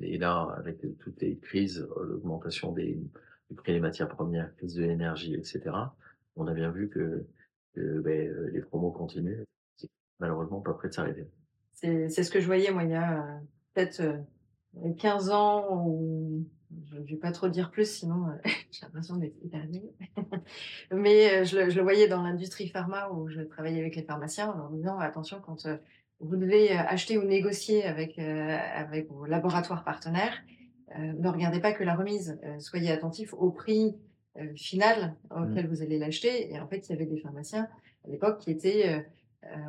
[0.02, 3.00] Et là, avec toutes les crises, l'augmentation des,
[3.50, 5.62] du prix des matières premières, crise de l'énergie, etc.,
[6.36, 7.26] on a bien vu que,
[7.76, 9.44] ben, les promos continuent.
[10.20, 11.28] Malheureusement pas prêt de s'arrêter.
[11.74, 12.84] C'est ce que je voyais, moi,
[13.78, 14.02] peut-être
[15.00, 16.46] 15 euh, ans, ou
[16.86, 18.26] je vais pas trop dire plus, sinon
[18.72, 19.66] j'ai l'impression d'être hyper
[20.92, 24.58] Mais je, je, le voyais dans l'industrie pharma où je travaillais avec les pharmaciens en
[24.58, 25.68] leur disant attention quand
[26.20, 30.34] vous devez euh, acheter ou négocier avec, euh, avec vos laboratoires partenaires.
[30.98, 33.96] Euh, ne regardez pas que la remise, soyez attentif au prix
[34.56, 35.70] final auquel mmh.
[35.70, 36.54] vous allez l'acheter.
[36.54, 37.68] Et en fait, il y avait des pharmaciens
[38.06, 39.04] à l'époque qui étaient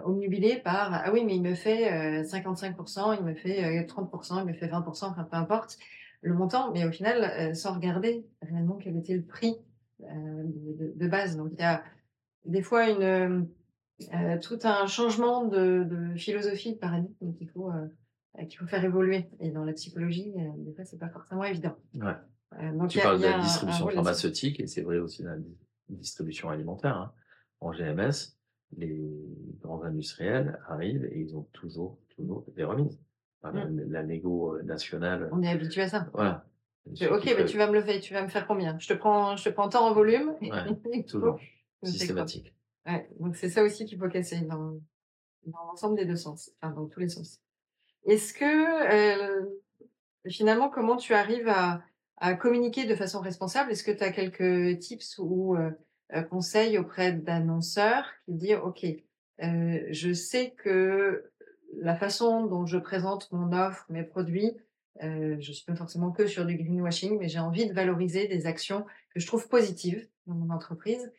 [0.04, 4.52] omnubilés par ah oui, mais il me fait 55%, il me fait 30%, il me
[4.52, 5.78] fait 20%, enfin peu importe
[6.20, 9.56] le montant, mais au final, sans regarder réellement quel était le prix
[10.00, 11.36] de, de, base.
[11.36, 11.82] Donc il y a
[12.44, 13.46] des fois une
[14.14, 18.84] euh, tout un changement de, de, philosophie, de paradigme qu'il faut, euh, qu'il faut faire
[18.84, 19.28] évoluer.
[19.40, 21.76] Et dans la psychologie, euh, des fois, c'est pas forcément évident.
[21.94, 22.14] Ouais.
[22.60, 25.38] Euh, donc tu parles de la distribution pharmaceutique et c'est vrai aussi dans la
[25.90, 26.96] distribution alimentaire.
[26.96, 27.12] Hein.
[27.60, 28.37] En GMS,
[28.76, 29.00] les
[29.60, 32.98] grands industriels arrivent et ils ont toujours, toujours des remises.
[33.44, 33.90] Mmh.
[33.90, 35.28] la, négo nationale.
[35.30, 36.08] On est habitué à ça.
[36.12, 36.44] Voilà.
[36.86, 38.76] Ok, mais tu vas me le faire, tu vas me faire combien?
[38.80, 40.34] Je te prends, je te prends tant en volume.
[40.42, 41.38] Ouais, toujours.
[41.84, 42.52] Systématique
[43.18, 44.80] donc c'est ça aussi qu'il faut casser dans,
[45.46, 47.40] dans l'ensemble des deux sens, enfin dans tous les sens.
[48.04, 49.46] Est-ce que euh,
[50.28, 51.82] finalement, comment tu arrives à,
[52.16, 53.70] à communiquer de façon responsable?
[53.70, 55.70] Est-ce que tu as quelques tips ou euh,
[56.14, 58.84] euh, conseils auprès d'annonceurs qui disent OK,
[59.42, 61.30] euh, je sais que
[61.80, 64.56] la façon dont je présente mon offre, mes produits,
[65.02, 68.46] euh, je suis pas forcément que sur du greenwashing, mais j'ai envie de valoriser des
[68.46, 71.12] actions que je trouve positives dans mon entreprise.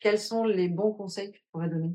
[0.00, 1.94] Quels sont les bons conseils que tu pourrais donner?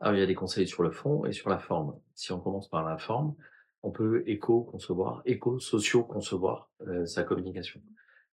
[0.00, 1.98] Alors, il y a des conseils sur le fond et sur la forme.
[2.14, 3.34] Si on commence par la forme,
[3.82, 7.80] on peut éco-concevoir, éco-socio-concevoir euh, sa communication.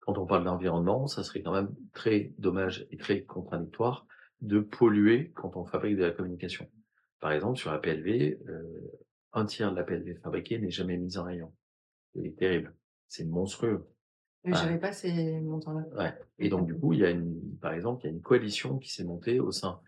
[0.09, 4.07] Quand on parle d'environnement, ça serait quand même très dommage et très contradictoire
[4.41, 6.67] de polluer quand on fabrique de la communication.
[7.21, 8.63] Par exemple, sur la PLV, euh,
[9.35, 11.53] un tiers de la PLV fabriquée n'est jamais mise en rayon.
[12.15, 12.75] C'est terrible.
[13.07, 13.87] C'est monstrueux.
[14.45, 15.85] Mais je j'avais pas ces montants-là.
[15.95, 16.15] Ouais.
[16.39, 18.79] Et donc, du coup, il y a une, par exemple, il y a une coalition
[18.79, 19.79] qui s'est montée au sein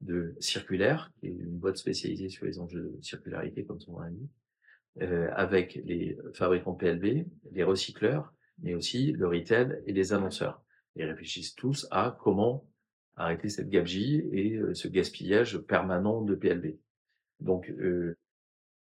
[0.00, 4.00] de Circulaire, qui est une boîte spécialisée sur les enjeux de circularité, comme son nom
[4.00, 4.32] l'indique,
[5.02, 10.62] euh, avec les fabricants PLB, les recycleurs, mais aussi le retail et les annonceurs.
[10.96, 12.66] Ils réfléchissent tous à comment
[13.16, 16.78] arrêter cette gabegie et euh, ce gaspillage permanent de PLB.
[17.40, 18.16] Donc, euh,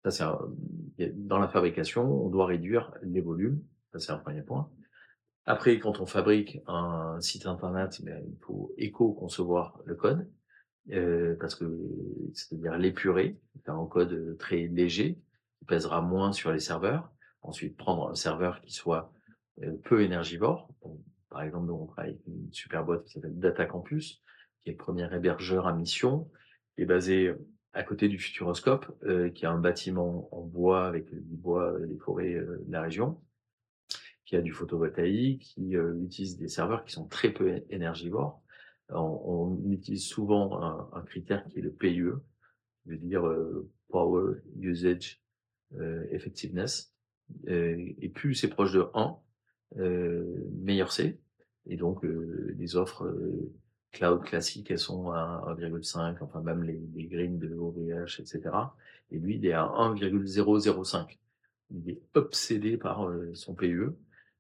[0.06, 0.40] ça
[0.98, 3.62] c'est dans la fabrication, on doit réduire les volumes.
[3.92, 4.70] Ça c'est un premier point.
[5.46, 10.30] Après, quand on fabrique un site internet, ben, il faut éco-concevoir le code,
[10.92, 11.66] euh, parce que
[12.34, 15.22] c'est-à-dire l'épurer, faire un code très léger,
[15.58, 17.10] qui pèsera moins sur les serveurs.
[17.42, 19.14] Ensuite, prendre un serveur qui soit
[19.84, 20.70] peu énergivore.
[21.30, 24.22] par exemple, nous, on travaille avec une super boîte qui s'appelle Data Campus,
[24.62, 26.30] qui est le premier hébergeur à mission,
[26.76, 27.34] qui est basé
[27.74, 31.88] à côté du Futuroscope, euh, qui a un bâtiment en bois avec du bois et
[31.88, 33.20] des forêts de la région
[34.28, 38.41] qui a du photovoltaïque, qui euh, utilise des serveurs qui sont très peu énergivores.
[38.89, 40.62] On, on utilise souvent
[40.93, 42.13] un, critère qui est le PUE,
[42.86, 45.22] je veux dire euh, Power Usage
[45.80, 46.93] euh, Effectiveness.
[47.48, 49.17] et plus c'est proche de 1,
[49.76, 51.18] meilleur c'est.
[51.66, 53.12] Et donc les offres
[53.92, 58.50] cloud classiques, elles sont à 1,5, enfin même les, les green de OVH, etc.
[59.12, 61.20] Et lui, il est à 1,005.
[61.72, 63.96] Il est obsédé par euh, son PE.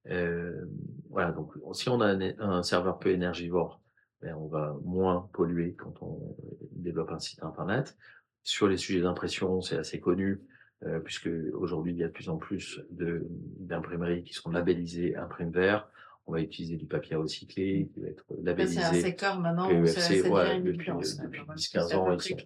[0.09, 0.65] Euh,
[1.09, 3.81] voilà, donc si on a un, serveur peu énergivore,
[4.21, 6.35] ben, on va moins polluer quand on
[6.71, 7.97] développe un site internet.
[8.43, 10.41] Sur les sujets d'impression, c'est assez connu,
[10.85, 15.51] euh, puisque aujourd'hui il y a de plus en plus d'imprimeries qui sont labellisées imprime
[15.51, 15.89] vert
[16.27, 18.81] on va utiliser du papier recyclé, qui va être labellisé.
[18.81, 22.37] C'est un secteur maintenant où ça, ça ouais, depuis, depuis 10-15 ans, ils sont,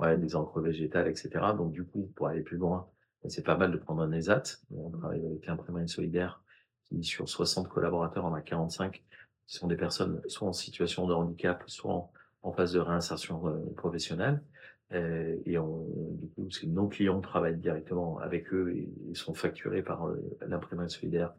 [0.00, 1.30] ouais, des encres végétales, etc.
[1.56, 2.88] Donc du coup, pour aller plus loin,
[3.28, 4.42] c'est pas mal de prendre un ESAT.
[4.74, 6.42] On travaille avec l'imprimerie solidaire
[6.88, 9.02] qui, sur 60 collaborateurs, en a 45
[9.46, 12.10] qui sont des personnes soit en situation de handicap, soit
[12.42, 14.42] en, phase de réinsertion euh, professionnelle.
[14.92, 19.82] Euh, et on, du coup, nos clients travaillent directement avec eux et, ils sont facturés
[19.82, 21.32] par euh, l'imprimerie solidaire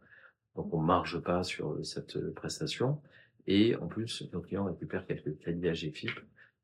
[0.56, 3.02] donc, on marge pas sur euh, cette prestation.
[3.48, 6.12] Et en plus, nos clients récupèrent quelques crédits GFIP.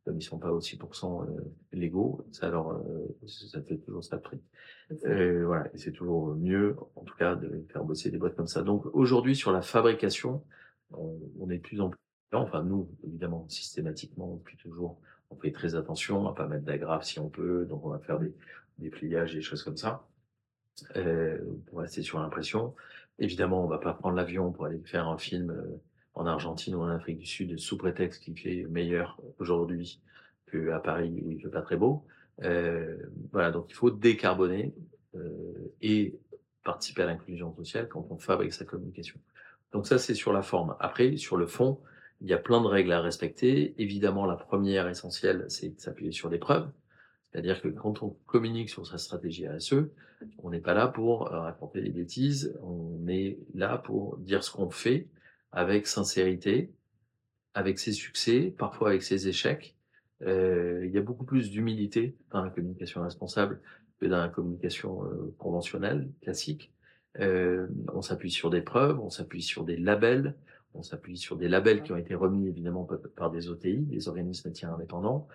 [0.06, 1.41] Comme ils sont pas aussi 6% euh,
[1.73, 2.82] légaux, ça leur,
[3.28, 4.41] ça fait toujours ça de prix.
[5.06, 5.69] Euh, voilà.
[5.73, 8.62] Et c'est toujours mieux, en tout cas, de faire bosser des boîtes comme ça.
[8.62, 10.45] Donc, aujourd'hui, sur la fabrication,
[10.91, 12.00] on, on est de plus en plus,
[12.32, 17.20] enfin, nous, évidemment, systématiquement, depuis toujours, on fait très attention à pas mettre d'agrafes si
[17.20, 17.66] on peut.
[17.66, 18.34] Donc, on va faire des,
[18.80, 20.08] des pliages, des choses comme ça.
[20.96, 22.76] Euh, pour rester sur l'impression.
[23.18, 25.82] Évidemment, on va pas prendre l'avion pour aller faire un film euh,
[26.13, 30.00] en Argentine ou en Afrique du Sud sous prétexte qu'il fait meilleur aujourd'hui
[30.52, 32.06] qu'à Paris où il fait pas très beau.
[32.44, 32.98] Euh,
[33.32, 34.76] voilà, donc il faut décarboner
[35.16, 36.16] euh, et
[36.63, 39.20] participer à l'inclusion sociale quand on fabrique sa communication.
[39.72, 40.76] Donc ça, c'est sur la forme.
[40.80, 41.80] Après, sur le fond,
[42.21, 43.75] il y a plein de règles à respecter.
[43.77, 46.69] Évidemment, la première essentielle, c'est de s'appuyer sur des preuves.
[47.23, 49.89] C'est-à-dire que quand on communique sur sa stratégie RSE,
[50.39, 54.51] on n'est pas là pour euh, raconter des bêtises, on est là pour dire ce
[54.51, 55.08] qu'on fait
[55.51, 56.71] avec sincérité,
[57.53, 59.75] avec ses succès, parfois avec ses échecs.
[60.23, 63.62] Euh, il y a beaucoup plus d'humilité dans la communication responsable
[63.99, 66.71] que dans la communication euh, conventionnelle, classique.
[67.19, 70.36] Euh, on s'appuie sur des preuves, on s'appuie sur des labels,
[70.78, 74.52] on s'appuie sur des labels qui ont été remis évidemment par des OTI, des organismes
[74.52, 75.28] tiers indépendants,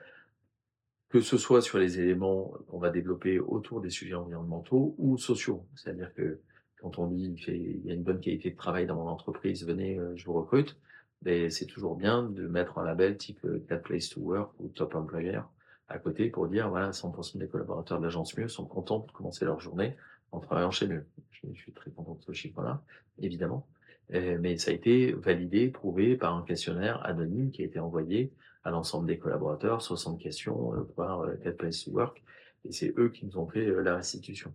[1.08, 5.66] que ce soit sur les éléments qu'on va développer autour des sujets environnementaux ou sociaux.
[5.74, 6.40] C'est-à-dire que
[6.80, 9.98] quand on dit il y a une bonne qualité de travail dans mon entreprise, venez,
[9.98, 10.76] euh, je vous recrute,
[11.24, 14.94] c'est toujours bien de mettre un label type euh, Cat Place to Work ou Top
[14.94, 15.40] Employer
[15.88, 19.44] à côté pour dire voilà 100% des collaborateurs de l'agence Mieux sont contents de commencer
[19.44, 19.96] leur journée
[20.32, 21.06] en travaillant chez Mieux.
[21.30, 22.82] Je, suis très content de ce chiffre-là,
[23.18, 23.66] évidemment.
[24.14, 28.32] Euh, mais ça a été validé, prouvé par un questionnaire anonyme qui a été envoyé
[28.64, 32.22] à l'ensemble des collaborateurs, 60 questions euh, par 4 euh, to Work,
[32.64, 34.52] et c'est eux qui nous ont fait la restitution.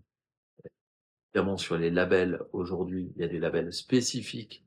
[1.34, 4.64] Évidemment, sur les labels, aujourd'hui, il y a des labels spécifiques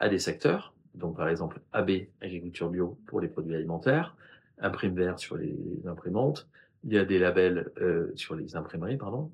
[0.00, 0.74] à des secteurs.
[0.94, 1.90] Donc, par exemple, AB,
[2.20, 4.16] agriculture bio pour les produits alimentaires,
[4.58, 6.48] Imprime vert sur les imprimantes,
[6.84, 7.70] il y a des labels
[8.14, 9.30] sur les imprimeries, pardon,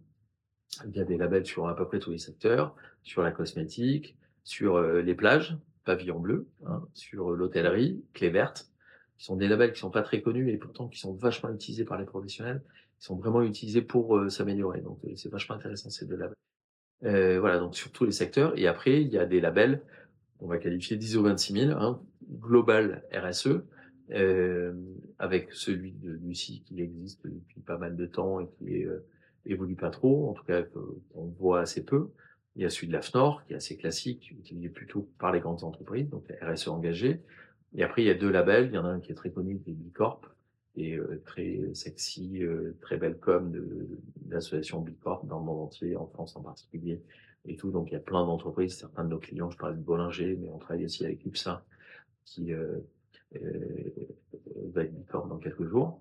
[0.85, 4.17] il y a des labels sur à peu près tous les secteurs, sur la cosmétique,
[4.45, 8.73] sur les plages, pavillon bleu, hein, sur l'hôtellerie, clé verte,
[9.19, 11.85] qui sont des labels qui sont pas très connus et pourtant qui sont vachement utilisés
[11.85, 12.63] par les professionnels,
[12.99, 14.81] qui sont vraiment utilisés pour euh, s'améliorer.
[14.81, 16.37] Donc euh, c'est vachement intéressant ces deux labels.
[17.05, 18.57] Euh, voilà, donc sur tous les secteurs.
[18.59, 19.83] Et après, il y a des labels,
[20.41, 22.01] on va qualifier d'ISO 26000, hein,
[22.41, 23.63] global RSE,
[24.11, 24.73] euh,
[25.19, 28.85] avec celui de Lucie qui existe depuis pas mal de temps et qui
[29.47, 30.63] évolue pas trop, en tout cas
[31.15, 32.11] on voit assez peu.
[32.57, 35.65] Il y a celui de l'AFNOR, qui est assez classique, utilisé plutôt par les grandes
[35.65, 37.23] entreprises, donc RSE engagé.
[37.75, 38.67] Et après, il y a deux labels.
[38.67, 40.21] Il y en a un qui est très connu, qui est Bicorp,
[40.77, 43.89] et euh, très sexy, euh, très belle com de,
[44.29, 47.01] l'association Bicorp dans le monde entier, en France en particulier,
[47.47, 47.71] et tout.
[47.71, 48.77] Donc, il y a plein d'entreprises.
[48.77, 51.65] Certains de nos clients, je parlais de Bollinger, mais on travaille aussi avec UPSA,
[52.25, 52.79] qui euh,
[53.37, 53.91] euh,
[54.73, 56.01] va être Bicorp dans quelques jours.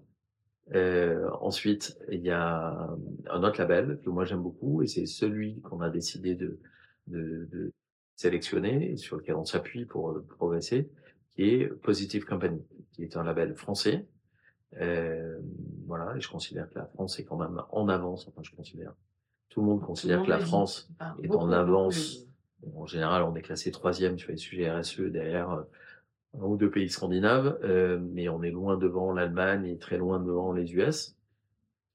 [0.74, 2.90] Euh, ensuite, il y a
[3.30, 6.60] un autre label que moi j'aime beaucoup, et c'est celui qu'on a décidé de,
[7.08, 7.74] de, de
[8.16, 10.90] sélectionner, sur lequel on s'appuie pour progresser
[11.36, 12.62] qui est Positive Company,
[12.94, 14.06] qui est un label français.
[14.80, 15.40] Euh,
[15.86, 18.28] voilà, et je considère que la France est quand même en avance.
[18.28, 18.94] Enfin, je considère.
[19.50, 20.90] Tout le monde considère que la France
[21.22, 22.26] est en avance.
[22.74, 25.64] en général, on est classé troisième sur les sujets RSE derrière euh,
[26.34, 30.54] ou deux pays scandinaves, euh, mais on est loin devant l'Allemagne et très loin devant
[30.54, 31.16] les US.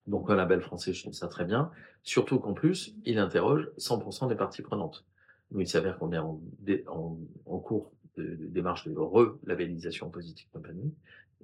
[0.07, 1.70] Donc un label français, je trouve ça très bien.
[2.03, 5.05] Surtout qu'en plus, il interroge 100% des parties prenantes.
[5.51, 6.41] Nous, il s'avère qu'on est en,
[6.89, 10.93] en, en cours de, démarche de relabellisation Positive Company.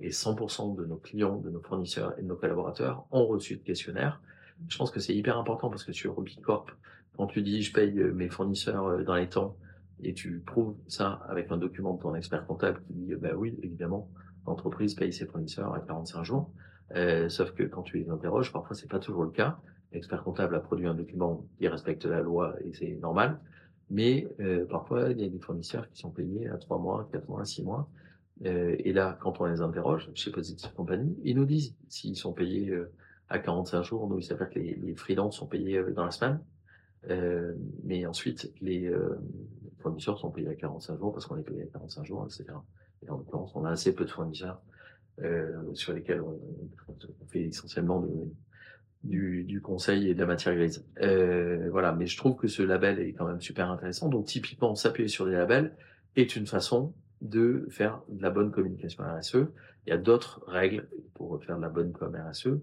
[0.01, 3.61] Et 100% de nos clients, de nos fournisseurs et de nos collaborateurs ont reçu le
[3.61, 4.21] questionnaire.
[4.69, 6.67] Je pense que c'est hyper important parce que sur Bicorp,
[7.17, 9.57] quand tu dis je paye mes fournisseurs euh, dans les temps,
[10.01, 13.59] et tu prouves ça avec un document de ton expert comptable qui dit, bah oui,
[13.63, 14.09] évidemment,
[14.47, 16.51] l'entreprise paye ses fournisseurs à 45 jours.
[16.95, 19.59] Euh, sauf que quand tu les interroges, parfois c'est pas toujours le cas.
[19.93, 23.39] L'expert comptable a produit un document qui respecte la loi et c'est normal.
[23.91, 27.29] Mais euh, parfois, il y a des fournisseurs qui sont payés à 3 mois, 4
[27.29, 27.89] mois, 6 mois.
[28.47, 32.33] Euh, et là, quand on les interroge chez Positive Company, ils nous disent s'ils sont
[32.33, 32.91] payés euh,
[33.29, 34.09] à 45 jours.
[34.09, 36.41] Nous, il s'avère que les, les freelances sont payés euh, dans la semaine.
[37.11, 38.91] Euh, mais ensuite, les
[39.83, 42.47] fournisseurs sont payés à 45 jours parce qu'on est payé à 45 jours, etc.
[43.05, 44.61] Et en l'occurrence, on a assez peu de fournisseurs
[45.21, 46.41] euh, sur lesquels on,
[47.29, 48.05] fait essentiellement
[49.05, 50.87] du, conseil et de la matière grise.
[51.01, 54.09] Euh, voilà, mais je trouve que ce label est quand même super intéressant.
[54.09, 55.77] Donc typiquement, s'appuyer sur des labels
[56.17, 59.47] est une façon de faire de la bonne communication RSE.
[59.87, 62.59] Il y a d'autres règles pour faire de la bonne com RSE.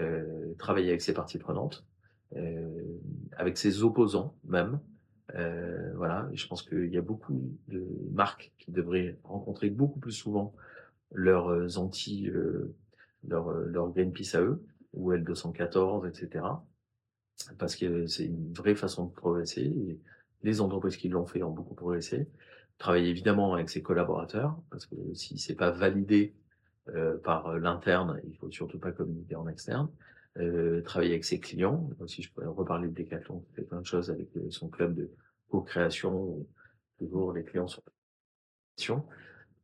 [0.00, 1.84] Euh, travailler avec ses parties prenantes,
[3.36, 4.80] avec ses opposants même.
[5.34, 10.12] Euh, voilà, je pense qu'il y a beaucoup de marques qui devraient rencontrer beaucoup plus
[10.12, 10.54] souvent
[11.12, 12.74] leurs anti, euh,
[13.26, 14.62] leur, leur Greenpeace à eux,
[14.92, 16.44] ou L214, etc.
[17.58, 19.62] Parce que c'est une vraie façon de progresser.
[19.62, 20.00] Et
[20.42, 22.28] les entreprises qui l'ont fait ont beaucoup progressé.
[22.78, 26.34] Travailler évidemment avec ses collaborateurs, parce que si c'est pas validé
[26.88, 29.88] euh, par l'interne, il faut surtout pas communiquer en externe.
[30.38, 31.90] Euh, travailler avec ses clients.
[32.00, 35.10] Aussi, je pourrais reparler de Decathlon, qui fait plein de choses avec son club de
[35.50, 36.46] co-création.
[36.98, 37.82] Toujours les clients sont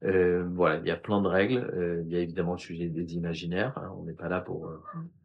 [0.04, 1.58] euh, voilà, il y a plein de règles.
[1.74, 3.76] Euh, il y a évidemment le sujet des imaginaires.
[3.78, 3.92] Hein.
[3.98, 4.80] On n'est pas là pour, euh,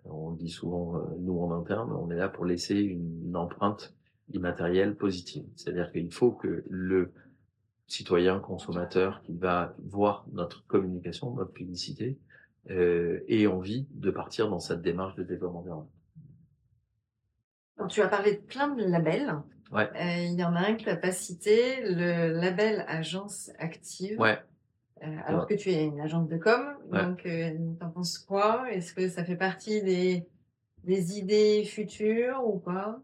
[0.06, 3.94] on dit souvent euh, nous en interne, on est là pour laisser une, une empreinte
[4.32, 5.46] immatérielle positive.
[5.56, 7.12] C'est-à-dire qu'il faut que le
[7.88, 12.18] citoyen consommateur qui va voir notre communication, notre publicité,
[12.70, 15.88] ait envie de partir dans cette démarche de développement durable.
[17.90, 19.36] tu as parlé de plein de labels.
[19.72, 19.90] Ouais.
[20.26, 24.20] il y en a un que tu n'as pas cité, le label agence active.
[24.20, 24.40] Ouais.
[25.04, 28.72] Euh, alors que tu es une agence de com, donc euh, t'en penses quoi?
[28.72, 30.26] Est-ce que ça fait partie des,
[30.86, 33.02] des idées futures ou pas?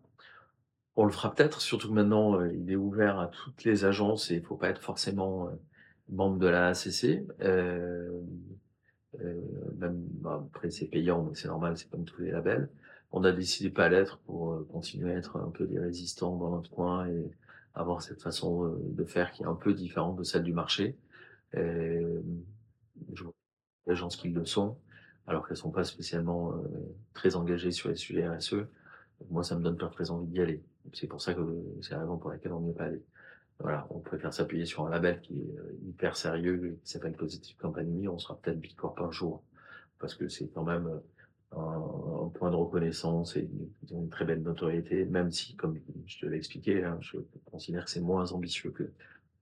[0.95, 4.31] On le fera peut-être, surtout que maintenant, euh, il est ouvert à toutes les agences
[4.31, 5.51] et il faut pas être forcément euh,
[6.09, 7.03] membre de la ACC.
[7.05, 8.21] Euh, euh,
[9.77, 12.69] même bah, après, c'est payant, mais c'est normal, c'est comme tous les labels.
[13.11, 16.51] On a décidé pas l'être pour euh, continuer à être un peu des résistants dans
[16.51, 17.31] notre coin et
[17.73, 20.97] avoir cette façon euh, de faire qui est un peu différente de celle du marché.
[21.55, 22.21] Euh,
[23.13, 23.33] je vois
[23.87, 24.77] des agences qui le sont,
[25.27, 26.57] alors qu'elles sont pas spécialement euh,
[27.13, 28.55] très engagées sur les sujets RSE.
[29.29, 30.63] Moi, ça me donne pas très envie d'y aller.
[30.93, 31.41] C'est pour ça que
[31.81, 33.03] c'est la raison pour laquelle on n'y est pas allé.
[33.59, 37.57] Voilà, on préfère s'appuyer sur un label qui est euh, hyper sérieux, qui s'appelle Positive
[37.57, 38.07] Company.
[38.07, 39.43] On sera peut-être Big Corp un jour,
[39.99, 41.01] parce que c'est quand même
[41.53, 43.49] euh, un, point de reconnaissance et
[43.91, 47.85] ont une très belle notoriété, même si, comme je te l'ai expliqué, hein, je considère
[47.85, 48.91] que c'est moins ambitieux que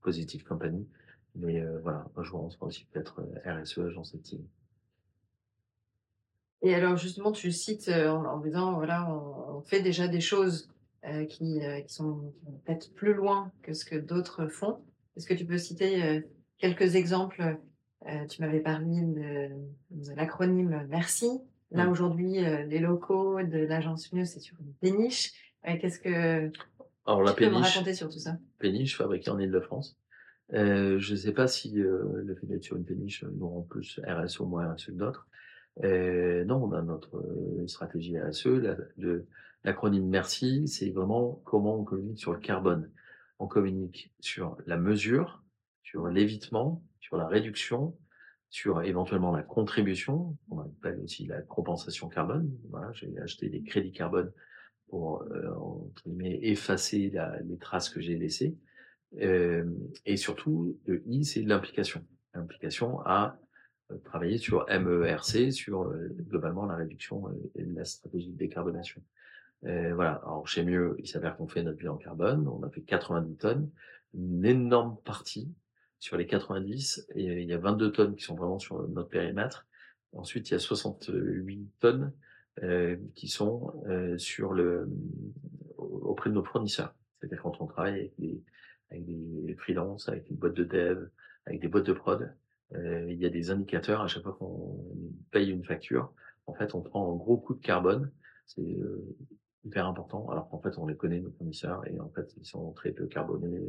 [0.01, 0.87] Positive Company.
[1.35, 4.41] Mais euh, voilà, un jour, on sera aussi peut-être euh, RSE, agence active.
[6.61, 10.69] Et alors, justement, tu cites en, disant, voilà, on, fait déjà des choses
[11.29, 12.33] qui, euh, qui, sont
[12.65, 14.79] peut-être plus loin que ce que d'autres font.
[15.15, 16.21] Est-ce que tu peux citer euh,
[16.57, 17.57] quelques exemples
[18.29, 19.49] Tu m'avais parlé de,
[19.91, 21.29] de l'acronyme Merci.
[21.71, 22.35] Là, aujourd'hui,
[22.67, 25.33] les locaux de l'agence Mieux, c'est sur une péniche.
[25.63, 26.49] Qu'est-ce que
[27.05, 28.37] Alors, la tu péniche, peux me raconter sur tout ça?
[28.59, 29.97] Péniche fabriquée en Ile-de-France.
[30.53, 33.61] Euh, je ne sais pas si euh, le fait d'être sur une péniche nous rend
[33.63, 35.27] plus RSE ou moins RSE que d'autres.
[35.83, 38.47] Euh, non, on a notre euh, stratégie RSE.
[39.63, 42.91] L'acronyme MERCI, c'est vraiment comment on communique sur le carbone.
[43.39, 45.43] On communique sur la mesure,
[45.83, 47.97] sur l'évitement, sur la réduction,
[48.49, 50.37] sur éventuellement la contribution.
[50.49, 52.51] On appelle aussi la compensation carbone.
[52.69, 54.31] Voilà, j'ai acheté des crédits carbone
[54.89, 55.51] pour euh,
[56.41, 58.57] effacer la, les traces que j'ai laissées.
[59.21, 59.65] Euh,
[60.05, 62.05] et surtout, le I, c'est l'implication.
[62.33, 63.39] L'implication à
[63.91, 67.23] euh, travailler sur MERC, sur euh, globalement la réduction
[67.55, 69.01] et la stratégie de décarbonation.
[69.65, 70.21] Euh, voilà.
[70.23, 72.47] Alors chez Mieux, il s'avère qu'on fait notre bilan carbone.
[72.47, 73.69] On a fait 90 tonnes,
[74.13, 75.51] une énorme partie
[75.99, 77.07] sur les 90.
[77.15, 79.65] Et il y a 22 tonnes qui sont vraiment sur notre périmètre.
[80.13, 82.13] Ensuite, il y a 68 tonnes
[82.63, 84.89] euh, qui sont euh, sur le
[85.77, 86.93] auprès de nos fournisseurs.
[87.19, 88.41] C'est-à-dire quand on travaille avec les
[88.89, 91.07] avec des freelances, avec une boîte de dev,
[91.45, 92.33] avec des boîtes de prod.
[92.75, 94.83] Euh, il y a des indicateurs à chaque fois qu'on
[95.31, 96.13] paye une facture.
[96.45, 98.11] En fait, on prend un gros coup de carbone.
[98.45, 99.15] C'est euh,
[99.65, 100.29] hyper important.
[100.29, 103.07] Alors qu'en fait, on les connaît nos fournisseurs et en fait, ils sont très peu
[103.07, 103.67] carbonés.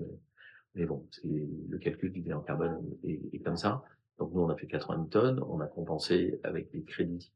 [0.74, 3.82] Mais bon, le calcul du bilan carbone est, est, comme ça.
[4.18, 5.42] Donc nous, on a fait 80 tonnes.
[5.48, 7.32] On a compensé avec des crédits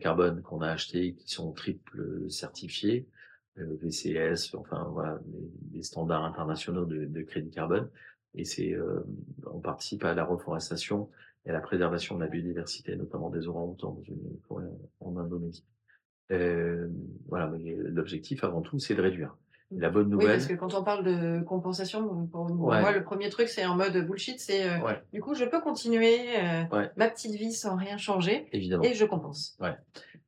[0.00, 3.08] carbone qu'on a achetés qui sont triple certifiés.
[3.58, 5.20] euh, VCS, enfin voilà,
[5.72, 7.90] les, standards internationaux de, de, crédit carbone.
[8.34, 9.00] Et c'est, euh,
[9.46, 11.10] on participe à la reforestation
[11.44, 14.00] et à la préservation de la biodiversité, notamment des orang-outans
[15.00, 15.64] en Indonésie.
[16.30, 16.88] Euh,
[17.28, 19.36] voilà, mais l'objectif avant tout, c'est de réduire.
[19.76, 20.26] La bonne nouvelle.
[20.26, 23.76] Oui, parce que quand on parle de compensation, pour moi, le premier truc, c'est en
[23.76, 24.78] mode bullshit, c'est euh,
[25.12, 28.48] du coup, je peux continuer euh, ma petite vie sans rien changer.
[28.52, 28.82] Évidemment.
[28.82, 29.56] Et je compense.
[29.60, 29.76] Ouais.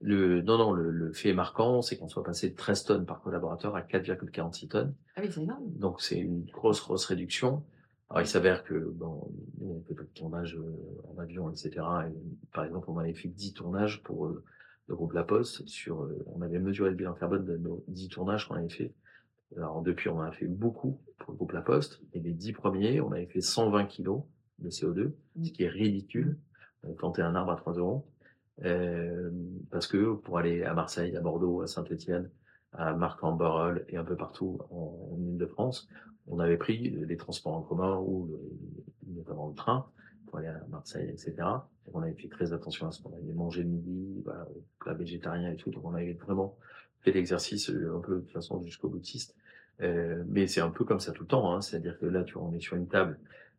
[0.00, 3.74] Le, non, non, le, fait marquant, c'est qu'on soit passé de 13 tonnes par collaborateur
[3.74, 4.94] à 4,46 tonnes.
[5.16, 5.64] Ah oui, c'est énorme.
[5.76, 7.64] Donc, c'est une grosse, grosse réduction.
[8.10, 9.28] Alors, il s'avère que, bon,
[9.60, 11.70] nous, on fait pas de tournage euh, en avion, etc.
[12.08, 14.32] Et, par exemple, on avait fait 10 tournages pour
[14.92, 18.48] le groupe La Poste sur, on avait mesuré le bilan carbone de nos 10 tournages
[18.48, 18.92] qu'on avait fait
[19.56, 22.00] alors depuis, on a fait beaucoup pour le groupe La Poste.
[22.12, 24.22] Et les dix premiers, on avait fait 120 kilos
[24.58, 25.12] de CO2,
[25.42, 26.38] ce qui est ridicule.
[26.96, 28.06] Planter un arbre à 3 euros.
[28.64, 29.30] Euh,
[29.70, 32.30] parce que pour aller à Marseille, à Bordeaux, à Saint-Etienne,
[32.72, 35.88] à Marc-en-Barœul et un peu partout en, Ile-de-France,
[36.26, 38.30] on avait pris les transports en commun ou
[39.06, 39.86] notamment le train
[40.26, 41.34] pour aller à Marseille, etc.
[41.92, 44.46] On avait fait très attention à ce qu'on avait mangé le midi, voilà,
[44.80, 45.70] plat végétarien et tout.
[45.70, 46.56] Donc on avait vraiment
[47.00, 49.34] fait l'exercice euh, un peu de façon jusqu'au boutiste.
[49.80, 51.60] Euh, mais c'est un peu comme ça tout le temps, hein.
[51.60, 53.18] c'est-à-dire que là, tu vois, on est sur une table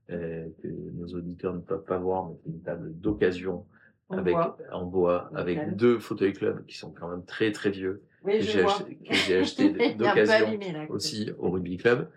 [0.09, 3.65] euh, que nos auditeurs ne peuvent pas voir, mais c'est une table d'occasion
[4.09, 4.57] en avec bois.
[4.71, 8.43] en bois, avec deux fauteuils club qui sont quand même très très vieux oui, que
[8.43, 8.97] j'ai acheté,
[9.39, 10.59] acheté d'occasion
[10.89, 12.09] aussi au rugby club.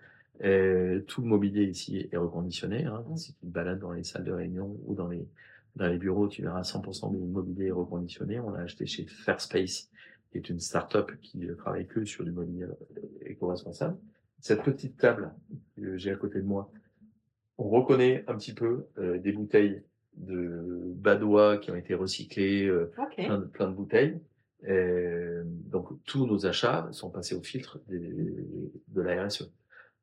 [0.43, 2.85] Euh, tout le mobilier ici est reconditionné.
[2.85, 3.03] Hein.
[3.09, 3.17] Mm.
[3.17, 5.27] Si tu te balades dans les salles de réunion ou dans les
[5.77, 8.39] dans les bureaux, tu verras 100% du mobilier reconditionné.
[8.39, 9.89] On l'a acheté chez Fairspace
[10.31, 12.65] qui est une start-up qui travaille que sur du mobilier
[13.25, 13.97] éco-responsable.
[14.39, 15.31] Cette petite table
[15.75, 16.69] que j'ai à côté de moi,
[17.57, 19.83] on reconnaît un petit peu euh, des bouteilles
[20.17, 24.19] de badois qui ont été recyclées, euh, plein, de, plein, de, bouteilles.
[24.67, 29.51] Euh, donc tous nos achats sont passés au filtre des, de la RSE.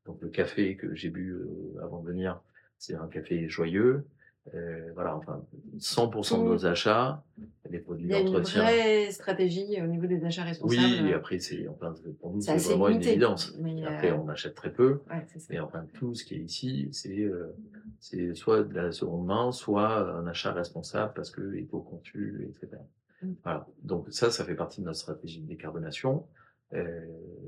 [0.06, 2.40] Donc le café que j'ai bu euh, avant de venir,
[2.78, 4.06] c'est un café joyeux.
[4.52, 5.42] Euh, voilà, enfin,
[5.78, 7.24] 100% de nos achats,
[7.70, 8.68] les produits d'entretien.
[8.68, 10.82] Il y a une vraie stratégie au niveau des achats responsables.
[10.82, 13.56] Oui, et après, c'est, enfin, pour nous, c'est vraiment une évidence.
[13.58, 15.00] Mais après, euh, on achète très peu.
[15.10, 17.56] Ouais, mais enfin, tout ce qui est ici, c'est, euh,
[18.00, 22.76] c'est soit de la seconde main, soit un achat responsable parce que éco-conçu, etc.
[23.22, 23.32] Mm.
[23.42, 23.66] Voilà.
[23.82, 26.26] Donc, ça, ça fait partie de notre stratégie de décarbonation.
[26.74, 27.00] Euh,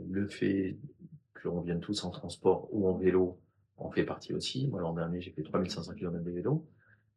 [0.08, 0.78] le fait
[1.34, 3.38] que l'on vienne tous en transport ou en vélo,
[3.76, 4.68] en fait partie aussi.
[4.68, 6.64] Moi, l'an dernier, j'ai fait 3500 km de vélo.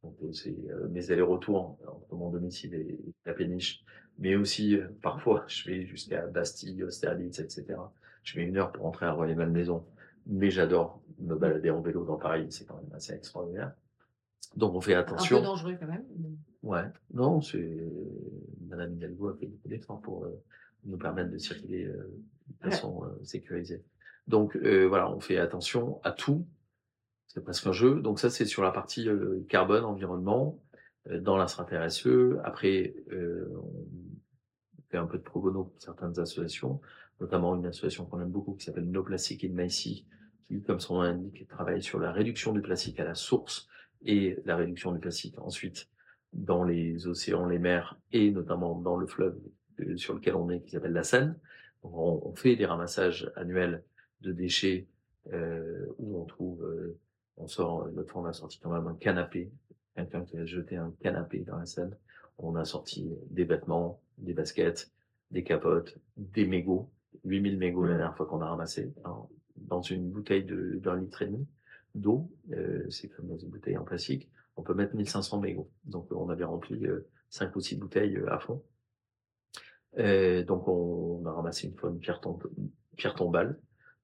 [0.04, 3.84] Donc euh, c'est euh, mes allers-retours entre mon domicile et la péniche,
[4.18, 7.66] mais aussi euh, parfois je vais jusqu'à Bastille, Austerlitz, etc.
[8.24, 9.86] Je mets une heure pour rentrer à Royer-Malmaison,
[10.26, 13.74] mais j'adore me balader en vélo dans Paris, c'est quand même assez extraordinaire.
[14.56, 15.38] Donc on fait attention.
[15.38, 16.06] Un peu dangereux quand même.
[16.64, 16.84] Ouais,
[17.14, 17.80] non, c'est
[18.68, 20.28] Madame Hidalgo a fait beaucoup d'efforts pour
[20.86, 23.84] nous permettre de circuler de façon sécurisée.
[24.28, 26.46] Donc voilà, on fait attention à tout,
[27.30, 28.02] c'est presque un jeu.
[28.02, 30.60] Donc ça, c'est sur la partie euh, carbone, environnement,
[31.10, 32.38] euh, dans la RSE.
[32.44, 36.82] Après, euh, on fait un peu de pro bono pour certaines associations,
[37.22, 40.06] notamment une association qu'on aime beaucoup qui s'appelle No Plastic in qui,
[40.66, 43.68] comme son nom l'indique, travaille sur la réduction du plastique à la source
[44.04, 45.88] et la réduction du plastique ensuite
[46.34, 49.38] dans les océans, les mers et notamment dans le fleuve
[49.96, 51.38] sur lequel on est, qui s'appelle la Seine.
[51.84, 53.84] On, on, fait des ramassages annuels
[54.22, 54.88] de déchets
[55.32, 56.66] euh, où on trouve
[57.40, 59.52] on sort, fois, on a sorti quand même un canapé.
[59.96, 61.98] Quelqu'un qui a jeté un canapé dans la scène.
[62.38, 64.92] On a sorti des vêtements, des baskets,
[65.32, 66.90] des capotes, des mégots.
[67.26, 68.94] 8000 mégots la dernière fois qu'on a ramassé.
[69.58, 71.48] dans une bouteille de, d'un litre et demi
[71.96, 75.70] d'eau, euh, c'est comme dans une bouteille en plastique, on peut mettre 1500 mégots.
[75.86, 78.64] Donc, on avait rempli euh, 5 ou 6 bouteilles euh, à fond.
[79.98, 83.60] Euh, donc, on, a ramassé une fois une pierre tombale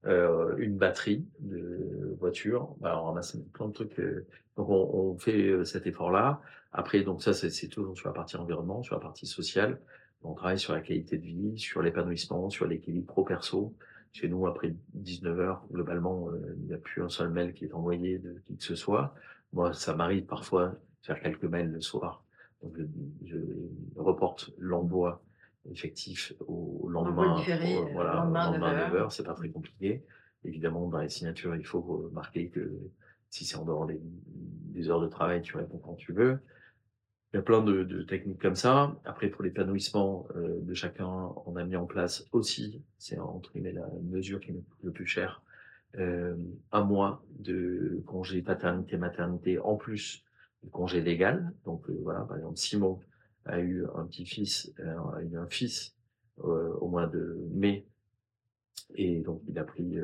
[0.08, 2.76] euh, une batterie de voiture.
[2.80, 4.00] Bah, on ramasse plein de trucs.
[4.00, 6.42] Euh, donc on, on fait euh, cet effort-là.
[6.72, 9.80] Après, donc ça, c'est toujours sur la partie environnement, sur la partie sociale.
[10.24, 13.74] On travaille sur la qualité de vie, sur l'épanouissement, sur l'équilibre pro-perso.
[14.12, 17.74] Chez nous, après 19 heures, globalement, il n'y a plus un seul mail qui est
[17.74, 19.14] envoyé de qui que ce soit.
[19.54, 22.24] Moi, ça m'arrive parfois de faire quelques mails le soir.
[22.64, 23.36] Donc, je,
[23.96, 25.22] je reporte l'envoi
[25.72, 30.04] effectif au lendemain, différé, voilà, lendemain, lendemain 9h, c'est pas très compliqué.
[30.44, 32.72] Évidemment, dans les signatures, il faut marquer que
[33.30, 36.40] si c'est en dehors des, des, heures de travail, tu réponds quand tu veux.
[37.34, 38.96] Il y a plein de, de techniques comme ça.
[39.04, 43.74] Après, pour l'épanouissement euh, de chacun, on a mis en place aussi, c'est entre guillemets
[43.74, 45.42] la mesure qui est le plus cher,
[45.98, 46.36] euh,
[46.72, 50.24] un mois de congé paternité-maternité en plus
[50.64, 51.52] du congé légal.
[51.66, 53.00] Donc euh, voilà, par exemple, Simon
[53.46, 55.96] a eu un petit-fils, euh, a eu un fils
[56.44, 57.86] euh, au mois de mai
[58.96, 59.98] Et donc, il a pris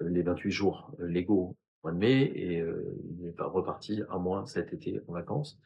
[0.00, 4.72] les 28 jours légaux au mois de mai et il est reparti un mois cet
[4.72, 5.60] été en vacances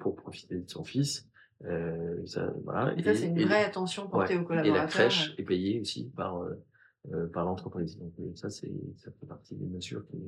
[0.00, 1.28] pour profiter de son fils.
[1.64, 2.94] Euh, ça, voilà.
[2.96, 4.76] Et ça, c'est une vraie attention portée aux collaborateurs.
[4.76, 7.98] Et la crèche est payée aussi par, euh, par l'entreprise.
[7.98, 10.18] Donc ça, c'est, ça fait partie des mesures qui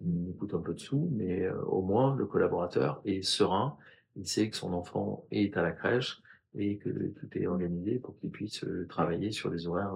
[0.00, 3.76] nous coûtent un peu de sous, mais au moins le collaborateur est serein.
[4.16, 6.20] Il sait que son enfant est à la crèche
[6.54, 9.94] et que tout est organisé pour qu'il puisse travailler sur des horaires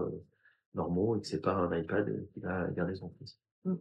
[0.74, 3.38] normaux et que c'est pas un iPad qui va garder son fils.
[3.64, 3.74] Mmh.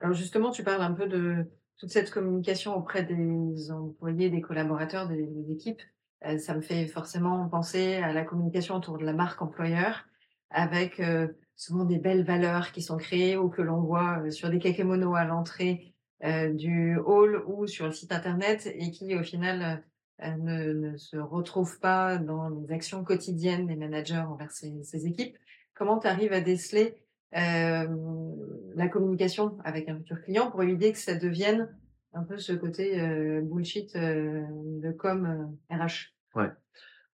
[0.00, 1.46] Alors justement, tu parles un peu de
[1.78, 5.82] toute cette communication auprès des employés, des collaborateurs, des, équipes.
[6.24, 10.04] Euh, ça me fait forcément penser à la communication autour de la marque employeur,
[10.50, 14.50] avec euh, souvent des belles valeurs qui sont créées ou que l'on voit euh, sur
[14.50, 15.91] des kakémonos à l'entrée
[16.22, 19.82] du hall ou sur le site internet et qui au final
[20.20, 25.36] ne, ne, se retrouvent pas dans les actions quotidiennes des managers envers ces, équipes.
[25.74, 26.94] Comment tu arrives à déceler
[27.32, 31.68] la communication avec un futur client pour éviter que ça devienne
[32.14, 33.00] un peu ce côté
[33.42, 36.12] bullshit de com RH.
[36.34, 36.50] Ouais.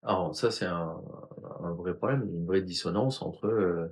[0.02, 1.00] Alors ça c'est un,
[1.76, 3.90] vrai problème, une vraie dissonance entre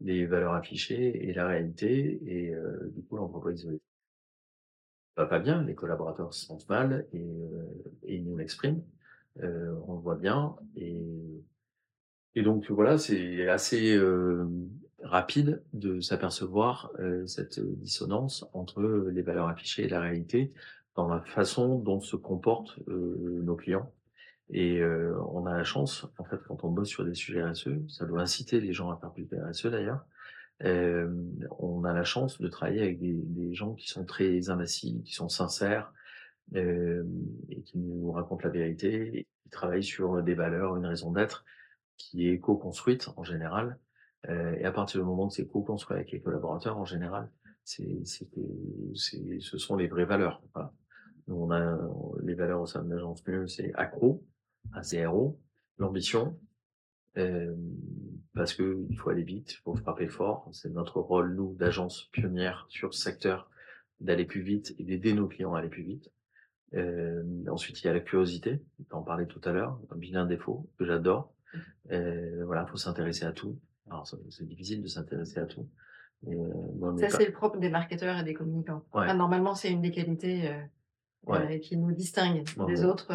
[0.00, 2.54] les valeurs affichées et la réalité et
[2.94, 3.68] du coup l'entreprise
[5.20, 7.26] va pas bien, les collaborateurs se sentent mal et,
[8.06, 8.82] ils nous l'expriment,
[9.36, 13.96] on le voit bien et donc voilà c'est assez
[15.02, 20.52] rapide de s'apercevoir euh, cette dissonance entre les valeurs affichées et la réalité
[20.96, 23.92] dans la façon dont se comportent euh, nos clients.
[24.50, 27.68] Et euh, on a la chance, en fait, quand on bosse sur des sujets RSE,
[27.88, 30.04] ça doit inciter les gens à faire plus de RSE d'ailleurs.
[30.62, 35.14] On a la chance de travailler avec des, des, gens qui sont très investis, qui
[35.14, 35.92] sont sincères
[36.54, 41.44] et qui nous racontent la vérité, et qui travaillent sur des valeurs, une raison d'être
[41.96, 43.78] qui est co-construite en général
[44.28, 47.30] euh, et à partir du moment que c'est co-construit avec les collaborateurs, en général,
[47.64, 48.28] c'est, c'est,
[48.94, 50.42] c'est, ce sont les vraies valeurs.
[50.54, 50.72] Voilà.
[51.26, 51.78] Nous, on a
[52.22, 54.24] les valeurs au sein de l'agence mieux, c'est accro,
[54.72, 55.40] ACRO,
[55.78, 56.38] l'ambition,
[57.16, 57.54] euh,
[58.34, 60.48] parce que il faut aller vite, il faut frapper fort.
[60.52, 63.50] C'est notre rôle, nous, d'agence pionnière sur ce secteur,
[64.00, 66.10] d'aller plus vite et d'aider nos clients à aller plus vite.
[66.74, 70.26] Euh, ensuite, il y a la curiosité, on en parlait tout à l'heure, un bilan
[70.26, 71.32] défaut que j'adore.
[71.90, 73.58] Euh, voilà, faut s'intéresser à tout.
[73.90, 75.68] Alors, c'est difficile de s'intéresser à tout.
[76.28, 78.84] Euh, ça, c'est le propre des marketeurs et des communicants.
[78.94, 80.52] normalement, c'est une des qualités
[81.28, 83.12] euh, qui nous distingue des autres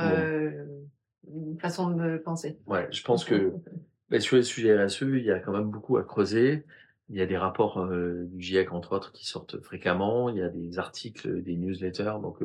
[1.60, 2.60] façons de penser.
[2.68, 3.54] Ouais, je pense que
[4.10, 6.66] bah, sur les sujets RSE, il y a quand même beaucoup à creuser.
[7.10, 10.30] Il y a des rapports du GIEC, entre autres, qui sortent fréquemment.
[10.30, 12.16] Il y a des articles, des newsletters.
[12.22, 12.40] Donc,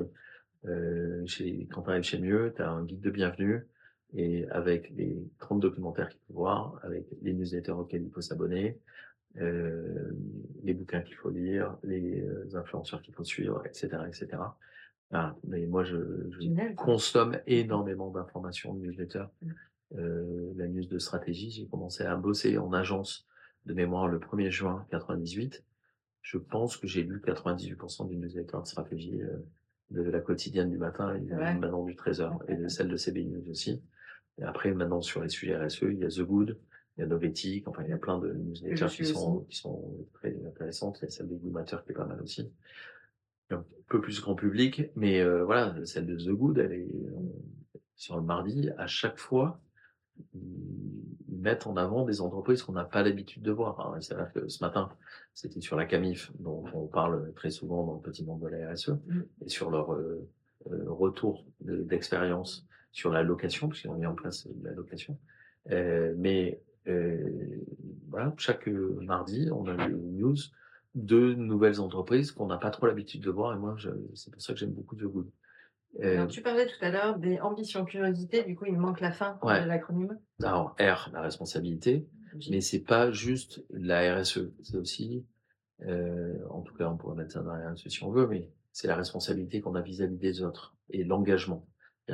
[1.27, 3.67] chez, quand tu arrives chez Mieux, tu as un guide de bienvenue
[4.15, 8.79] et avec les 30 documentaires qu'il faut voir, avec les newsletters auxquels il faut s'abonner,
[9.41, 10.11] euh,
[10.65, 14.43] les bouquins qu'il faut lire, les euh, influenceurs qu'il faut suivre, etc., etc.
[15.45, 15.97] mais moi, je,
[16.31, 19.27] je consomme énormément d'informations de newsletters.
[19.97, 23.27] Euh, la news de stratégie, j'ai commencé à bosser en agence
[23.67, 25.65] de mémoire le 1er juin 98.
[26.23, 29.37] Je pense que j'ai lu 98% du newsletter de stratégie euh,
[29.91, 33.51] de la quotidienne du matin et maintenant du 13h et de celle de CB News
[33.51, 33.83] aussi.
[34.39, 36.59] Et après, maintenant, sur les sujets RSE, il y a The Good,
[36.97, 40.07] il y a Novetic, enfin, il y a plein de newsletters qui sont, qui sont
[40.15, 40.99] très intéressantes.
[41.01, 42.51] Il y a celle des Good qui est pas mal aussi.
[43.51, 47.75] Un peu plus grand public, mais euh, voilà, celle de The Good, elle est euh,
[47.97, 48.71] sur le mardi.
[48.79, 49.61] À chaque fois,
[50.35, 53.81] ils mettent en avant des entreprises qu'on n'a pas l'habitude de voir.
[53.81, 54.01] Hein.
[54.01, 54.91] C'est-à-dire que ce matin,
[55.35, 58.73] c'était sur la Camif, dont on parle très souvent dans le petit monde de la
[58.73, 59.21] RSE, mmh.
[59.47, 64.73] et sur leur euh, retour d'expérience sur la location, puisqu'ils ont mis en place la
[64.73, 65.19] location.
[65.71, 67.65] Euh, mais euh,
[68.09, 70.37] voilà, chaque mardi, on a une news
[70.95, 73.55] de nouvelles entreprises qu'on n'a pas trop l'habitude de voir.
[73.55, 73.77] Et moi,
[74.15, 75.31] c'est pour ça que j'aime beaucoup The Good.
[76.03, 79.39] Euh, tu parlais tout à l'heure des ambitions curiosité, du coup il manque la fin
[79.43, 80.19] de l'acronyme.
[80.43, 82.09] Alors R, la responsabilité,
[82.49, 85.27] mais c'est pas juste la RSE, c'est aussi,
[85.83, 88.51] euh, en tout cas on pourrait mettre ça dans la RSE si on veut, mais
[88.73, 91.67] c'est la responsabilité qu'on a vis-à-vis -vis des autres et l'engagement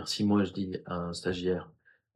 [0.04, 1.70] si moi je dis à un stagiaire,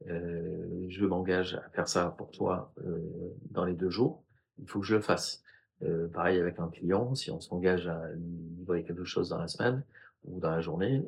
[0.07, 4.23] euh, je m'engage à faire ça pour toi euh, dans les deux jours,
[4.59, 5.43] il faut que je le fasse.
[5.83, 9.83] Euh, pareil avec un client, si on s'engage à livrer quelque chose dans la semaine
[10.25, 11.03] ou dans la journée,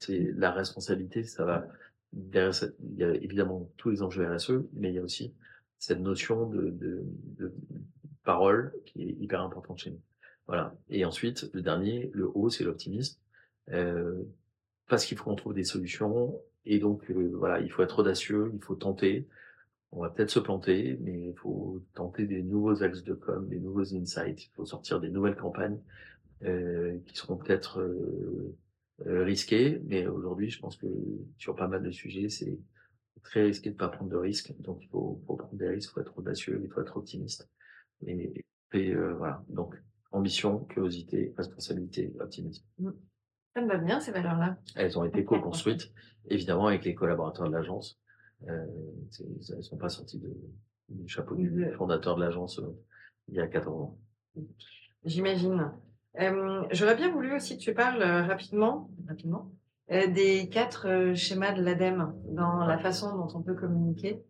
[0.00, 1.66] c'est la responsabilité, ça va
[2.12, 2.52] derrière
[2.92, 5.34] il y a évidemment tous les enjeux RSE, mais il y a aussi
[5.78, 7.02] cette notion de, de,
[7.38, 7.52] de
[8.22, 10.00] parole qui est hyper importante chez nous.
[10.46, 10.74] Voilà.
[10.90, 13.18] Et ensuite, le dernier, le haut, c'est l'optimisme.
[13.70, 14.22] Euh,
[14.88, 16.38] parce qu'il faut qu'on trouve des solutions.
[16.66, 19.26] Et donc, euh, voilà, il faut être audacieux, il faut tenter.
[19.92, 23.60] on va peut-être se planter, mais il faut tenter des nouveaux axes de com, des
[23.60, 24.44] nouveaux insights.
[24.44, 25.78] Il faut sortir des nouvelles campagnes
[26.40, 28.56] qui seront peut-être euh,
[29.06, 29.80] euh, risquées.
[29.86, 30.86] Mais aujourd'hui, je pense que
[31.38, 32.58] sur pas mal de sujets, c'est
[33.22, 34.54] très risqué de pas prendre de risques.
[34.60, 37.48] Donc, il faut, faut prendre des risques, il faut être audacieux, il faut être optimiste.
[38.06, 39.44] Et, et voilà.
[39.48, 39.76] Donc,
[40.10, 42.64] ambition, curiosité, responsabilité, optimisme.
[42.78, 42.90] Mmh.
[43.54, 44.58] Ça me va bien ces valeurs-là.
[44.74, 45.92] Elles ont été co-construites,
[46.28, 48.00] évidemment, avec les collaborateurs de l'agence.
[48.48, 48.66] Euh,
[49.20, 50.34] elles ne sont pas sorties de,
[50.88, 52.76] du chapeau du fondateur de l'agence euh,
[53.28, 53.98] il y a 14 ans.
[55.04, 55.70] J'imagine.
[56.20, 59.50] Euh, J'aurais bien voulu aussi que tu parles euh, rapidement, rapidement
[59.90, 64.22] euh, des quatre schémas de l'ADEME dans la façon dont on peut communiquer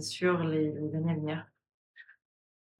[0.00, 1.46] sur les, les années à venir.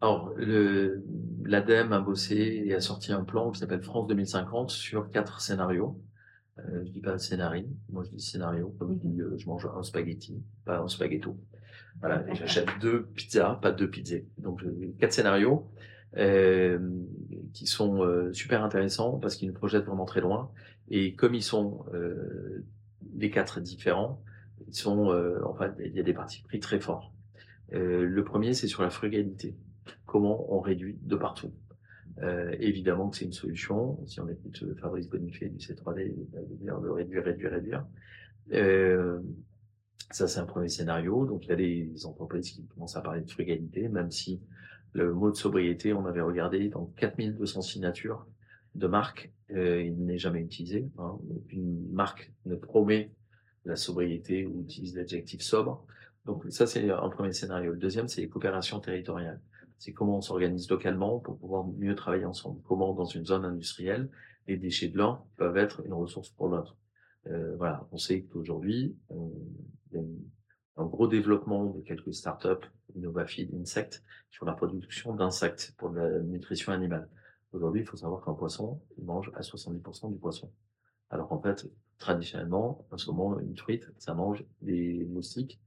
[0.01, 5.41] Alors, l'ADEME a bossé et a sorti un plan qui s'appelle France 2050 sur quatre
[5.41, 6.01] scénarios.
[6.59, 9.67] Euh, je dis pas scénario, moi je dis scénario, comme je dis, euh, je mange
[9.67, 11.37] un spaghetti, pas un spaghetto.
[12.01, 14.19] Voilà, j'achète deux pizzas, pas deux pizzas.
[14.39, 14.63] Donc
[15.01, 15.81] quatre scénarios euh,
[17.53, 20.51] qui sont euh, super intéressants parce qu'ils nous projettent vraiment très loin.
[20.89, 22.65] Et comme ils sont euh,
[23.17, 24.23] les quatre différents,
[24.69, 25.09] ils sont,
[25.45, 27.13] en fait, il y a des parties pris très forts.
[27.71, 29.57] le premier, c'est sur la frugalité.
[30.07, 31.53] Comment on réduit de partout.
[32.23, 33.99] Euh, évidemment que c'est une solution.
[34.07, 37.87] Si on écoute euh, Fabrice Bonifay du C3D, il va dire de réduire, réduire, réduire.
[38.53, 39.21] Euh,
[40.11, 41.27] ça, c'est un premier scénario.
[41.27, 44.41] Donc, il y a des entreprises qui commencent à parler de frugalité, même si
[44.95, 48.27] le mot de sobriété, on avait regardé dans 4200 signatures
[48.75, 50.89] de marques, euh, il n'est jamais utilisé.
[50.99, 51.19] Hein.
[51.51, 53.13] Une marque ne promet
[53.65, 55.87] la sobriété ou utilise l'adjectif sobre.
[56.25, 57.73] Donc, ça, c'est un premier scénario.
[57.73, 59.41] Le deuxième, c'est les coopérations territoriales
[59.85, 62.61] c'est comment on s'organise localement pour pouvoir mieux travailler ensemble.
[62.63, 64.09] Comment, dans une zone industrielle,
[64.47, 66.77] les déchets de l'un peuvent être une ressource pour l'autre.
[67.27, 70.03] Euh, voilà, on sait qu'aujourd'hui, il y a
[70.77, 72.67] un gros développement de quelques startups,
[72.97, 77.09] Innovafeed, Insect, sur la production d'insectes pour la nutrition animale.
[77.53, 80.51] Aujourd'hui, il faut savoir qu'un poisson, il mange à 70% du poisson.
[81.11, 81.69] Alors qu'en fait,
[81.99, 85.61] traditionnellement, un saumon, une truite, ça mange des moustiques.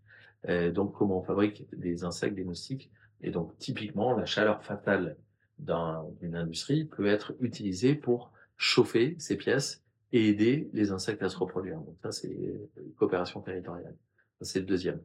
[0.49, 2.91] Euh, donc, comment on fabrique des insectes, des moustiques?
[3.21, 5.17] Et donc, typiquement, la chaleur fatale
[5.59, 11.37] d'une industrie peut être utilisée pour chauffer ces pièces et aider les insectes à se
[11.37, 11.79] reproduire.
[11.79, 12.35] Donc ça, c'est
[12.97, 13.95] coopération territoriale.
[14.41, 14.99] C'est le deuxième.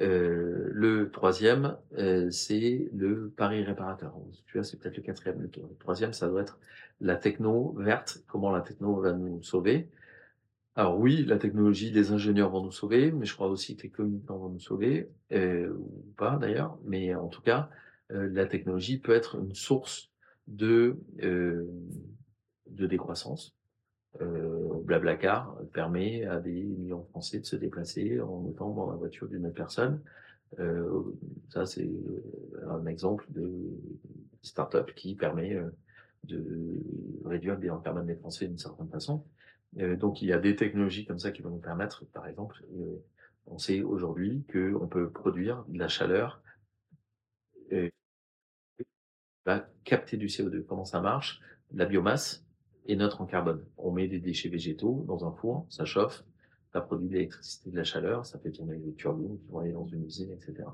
[0.00, 4.14] Euh, le troisième, euh, c'est le pari réparateur.
[4.46, 5.40] Tu vois, c'est peut-être le quatrième.
[5.40, 6.58] Le troisième, ça doit être
[7.00, 8.22] la techno verte.
[8.28, 9.88] Comment la techno va nous sauver
[10.76, 13.88] alors oui, la technologie, les ingénieurs vont nous sauver, mais je crois aussi que les
[13.88, 17.68] communicants vont nous sauver, euh, ou pas d'ailleurs, mais en tout cas,
[18.10, 20.12] la technologie peut être une source
[20.46, 21.66] de, de
[22.86, 23.56] décroissance.
[24.88, 29.28] Blablacar permet à des millions de Français de se déplacer en étant dans la voiture
[29.28, 30.02] d'une personne.
[30.58, 31.02] Euh,
[31.50, 31.90] ça, c'est
[32.66, 33.70] un exemple de
[34.42, 35.60] start-up qui permet
[36.24, 36.80] de
[37.24, 39.24] réduire le bilan carbone des Français d'une certaine façon.
[39.78, 42.64] Euh, donc il y a des technologies comme ça qui vont nous permettre, par exemple,
[42.74, 42.96] euh,
[43.46, 46.42] on sait aujourd'hui qu'on peut produire de la chaleur
[47.70, 47.92] et
[49.84, 50.64] capter du CO2.
[50.64, 51.40] Comment ça marche?
[51.72, 52.44] La biomasse
[52.88, 53.64] est neutre en carbone.
[53.76, 56.24] On met des déchets végétaux dans un four, ça chauffe,
[56.72, 59.72] ça produit de l'électricité, de la chaleur, ça fait tourner les turbines qui vont aller
[59.72, 60.68] dans une usine, etc.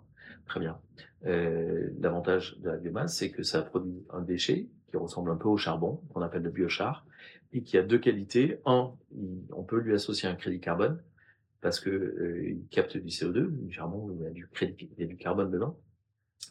[0.46, 0.78] Très bien.
[1.26, 5.48] Euh, L'avantage de la biomasse, c'est que ça produit un déchet qui ressemble un peu
[5.48, 7.06] au charbon, qu'on appelle le biochar,
[7.52, 8.60] et qui a deux qualités.
[8.66, 8.92] Un,
[9.52, 11.00] on peut lui associer un crédit carbone
[11.60, 15.00] parce que euh, il capte du CO2, du charbon, il y a du crédit, il
[15.00, 15.78] y a du carbone dedans.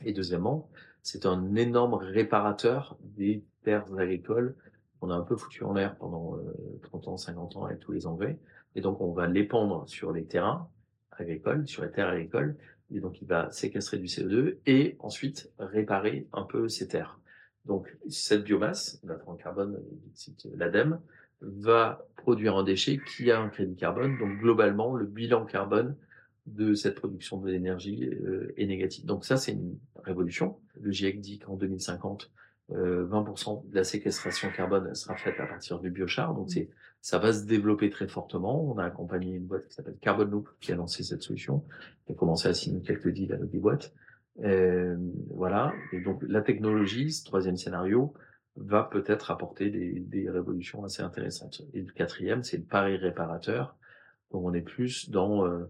[0.04, 0.70] Et deuxièmement,
[1.04, 4.56] c'est un énorme réparateur des terres agricoles
[5.04, 6.38] qu'on a un peu foutu en l'air pendant
[6.84, 8.40] 30 euh, ans, 50 ans avec tous les engrais.
[8.76, 10.70] Et donc, on va l'épandre sur les terrains
[11.12, 12.56] agricoles, sur les terres agricoles.
[12.90, 17.20] Et donc, il va séquestrer du CO2 et ensuite réparer un peu ces terres.
[17.66, 19.78] Donc, cette biomasse, en carbone,
[20.56, 21.02] l'ADEME,
[21.42, 24.18] va produire un déchet qui a un crédit carbone.
[24.18, 25.98] Donc, globalement, le bilan carbone
[26.46, 29.04] de cette production de l'énergie euh, est négatif.
[29.04, 30.56] Donc, ça, c'est une révolution.
[30.80, 32.32] Le GIEC dit qu'en 2050,
[32.72, 36.34] euh, 20% de la séquestration carbone sera faite à partir du biochar.
[36.34, 36.70] Donc, c'est,
[37.02, 38.64] ça va se développer très fortement.
[38.64, 41.64] On a accompagné une boîte qui s'appelle Carbon Loop qui a lancé cette solution,
[42.06, 43.94] qui a commencé à signer quelques deals avec des boîtes.
[44.44, 44.96] Euh,
[45.30, 45.74] voilà.
[45.92, 48.14] Et donc la technologie, ce troisième scénario,
[48.56, 51.62] va peut-être apporter des, des, révolutions assez intéressantes.
[51.74, 53.76] Et le quatrième, c'est le pari réparateur.
[54.32, 55.66] Donc on est plus dans euh,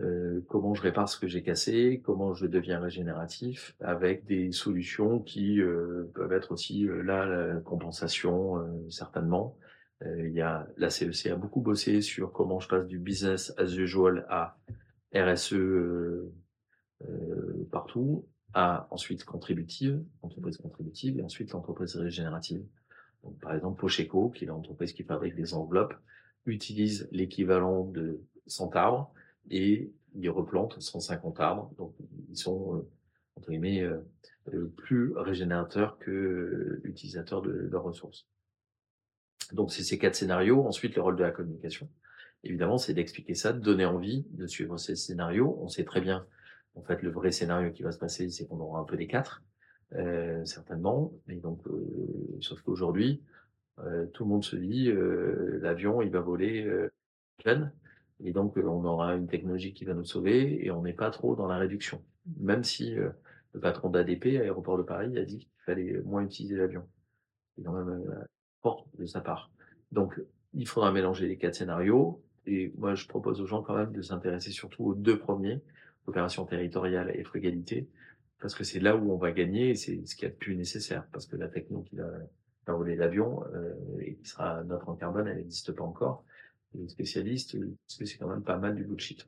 [0.00, 5.18] euh, comment je répare ce que j'ai cassé, comment je deviens régénératif, avec des solutions
[5.18, 8.56] qui euh, peuvent être aussi euh, là la compensation
[8.90, 9.56] certainement.
[10.04, 13.52] il y a la CEC e a beaucoup bossé sur comment je passe du business
[13.56, 14.56] as usual à
[15.14, 15.56] RSE
[17.72, 22.64] partout, à ensuite contributive, entreprise contributive, et ensuite l'entreprise régénérative.
[23.24, 25.94] Donc, par exemple, Pocheco, qui est l'entreprise qui fabrique des enveloppes,
[26.46, 29.12] utilise l'équivalent de 100 arbres
[29.50, 31.72] et ils replantent 150 arbres.
[31.76, 31.94] Donc,
[32.28, 32.88] ils sont, euh,
[33.36, 38.26] entre guillemets, euh, plus régénérateurs que utilisateurs de leurs ressources.
[39.52, 40.66] Donc, c'est ces quatre scénarios.
[40.66, 41.88] Ensuite, le rôle de la communication.
[42.44, 45.58] Évidemment, c'est d'expliquer ça, de donner envie de suivre ces scénarios.
[45.60, 46.26] On sait très bien,
[46.74, 49.06] en fait, le vrai scénario qui va se passer, c'est qu'on aura un peu des
[49.06, 49.42] quatre,
[49.94, 51.12] euh, certainement.
[51.28, 51.62] Et donc,
[52.40, 53.22] sauf qu'aujourd'hui,
[54.12, 54.90] tout le monde se dit,
[55.60, 56.68] l'avion, il va voler
[57.38, 57.72] plein.
[58.24, 61.36] Et donc, on aura une technologie qui va nous sauver et on n'est pas trop
[61.36, 62.02] dans la réduction.
[62.40, 66.86] Même si le patron d'ADP, Aéroport de Paris, a dit qu'il fallait moins utiliser l'avion.
[67.56, 68.04] C'est quand même
[68.62, 69.50] fort de sa part.
[69.92, 70.20] Donc,
[70.54, 72.22] il faudra mélanger les quatre scénarios.
[72.46, 75.60] Et moi, je propose aux gens quand même de s'intéresser surtout aux deux premiers,
[76.06, 77.88] opération territoriale et frugalité,
[78.40, 80.56] parce que c'est là où on va gagner et c'est ce qui est le plus
[80.56, 82.08] nécessaire, parce que la techno qui va
[82.64, 86.24] faire voler l'avion euh, et qui sera notre en carbone, elle n'existe pas encore.
[86.74, 87.56] Les spécialistes,
[87.86, 89.26] parce que c'est quand même pas mal du bullshit.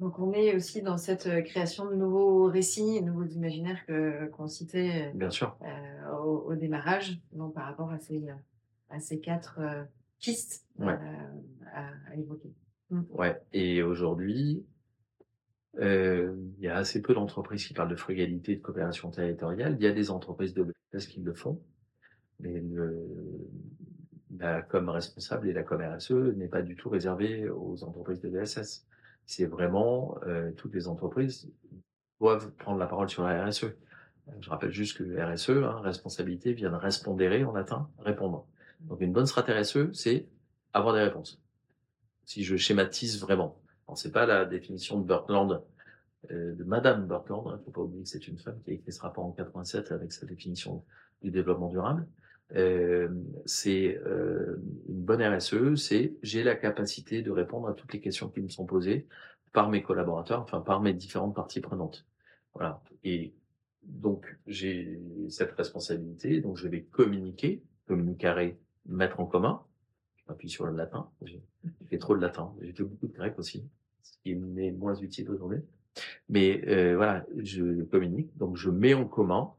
[0.00, 4.26] Donc on est aussi dans cette euh, création de nouveaux récits, de nouveaux imaginaires que
[4.30, 5.56] qu'on citait Bien sûr.
[5.62, 8.26] Euh, au, au, démarrage, donc par rapport à ces
[8.90, 9.84] à ces quatre euh,
[10.20, 10.92] pistes ouais.
[10.92, 12.52] euh, à, à, évoquer.
[12.90, 13.02] Mmh.
[13.10, 13.40] Ouais.
[13.52, 14.64] Et aujourd'hui,
[15.78, 19.76] euh, il y a assez peu d'entreprises qui parlent de frugalité, de coopération territoriale.
[19.78, 20.62] Il y a des entreprises de
[20.92, 21.60] l'ESS qui le font,
[22.40, 23.06] mais le,
[24.38, 28.28] la com responsable et la com RSE n'est pas du tout réservée aux entreprises de
[28.28, 28.86] l'ESS.
[29.26, 31.50] C'est vraiment euh, toutes les entreprises
[32.20, 33.66] doivent prendre la parole sur la RSE.
[34.40, 38.46] Je rappelle juste que RSE, hein, responsabilité, vient de respondere en latin, répondre.
[38.80, 40.26] Donc une bonne stratégie RSE, c'est
[40.72, 41.40] avoir des réponses.
[42.24, 43.60] Si je schématise vraiment.
[43.94, 45.62] C'est pas la définition de Berkland,
[46.30, 48.74] euh, de Madame Berkland, il hein, faut pas oublier que c'est une femme qui a
[48.74, 50.82] écrit ce rapport en 87 avec sa définition
[51.22, 52.06] du développement durable.
[52.54, 53.08] Euh,
[53.46, 54.56] c'est euh,
[54.88, 58.48] une bonne RSE, c'est j'ai la capacité de répondre à toutes les questions qui me
[58.48, 59.06] sont posées
[59.52, 62.06] par mes collaborateurs, enfin par mes différentes parties prenantes.
[62.54, 62.82] Voilà.
[63.02, 63.32] Et
[63.82, 69.62] donc j'ai cette responsabilité, donc je vais communiquer, communiquer, mettre en commun.
[70.16, 71.10] Je m'appuie sur le latin.
[71.22, 71.42] J'ai
[71.88, 72.52] fait trop de latin.
[72.60, 73.64] J'ai fait beaucoup de grec aussi,
[74.02, 75.60] ce qui m'est moins utile aujourd'hui.
[76.28, 79.52] Mais euh, voilà, je communique, donc je mets en commun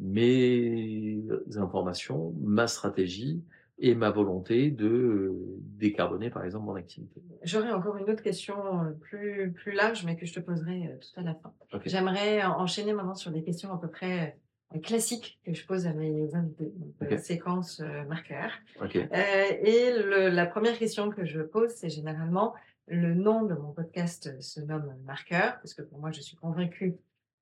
[0.00, 1.22] mes
[1.56, 3.42] informations, ma stratégie
[3.80, 7.22] et ma volonté de décarboner, par exemple, mon activité.
[7.44, 10.96] J'aurais encore une autre question euh, plus, plus large, mais que je te poserai euh,
[10.96, 11.52] tout à la fin.
[11.72, 11.88] Okay.
[11.88, 14.36] J'aimerais enchaîner maintenant sur des questions à peu près
[14.82, 17.18] classiques que je pose à mes invités, okay.
[17.18, 18.50] séquence euh, marqueur.
[18.82, 19.08] Okay.
[19.12, 22.54] Euh, et le, la première question que je pose, c'est généralement
[22.86, 26.96] le nom de mon podcast se nomme marqueur, parce que pour moi, je suis convaincue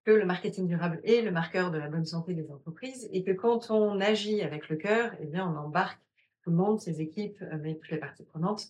[0.07, 3.33] que le marketing durable est le marqueur de la bonne santé des entreprises et que
[3.33, 6.01] quand on agit avec le cœur, eh bien, on embarque
[6.43, 8.67] tout le monde, ses équipes, mais toutes les parties prenantes,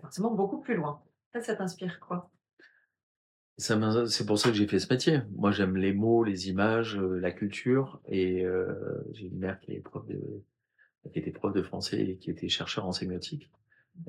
[0.00, 1.02] forcément beaucoup plus loin.
[1.34, 2.30] Ça, ça t'inspire quoi?
[3.58, 5.20] C'est pour ça que j'ai fait ce métier.
[5.36, 11.30] Moi, j'aime les mots, les images, la culture, et euh, j'ai une mère qui était
[11.32, 13.50] prof de français et qui était chercheur en sémiotique.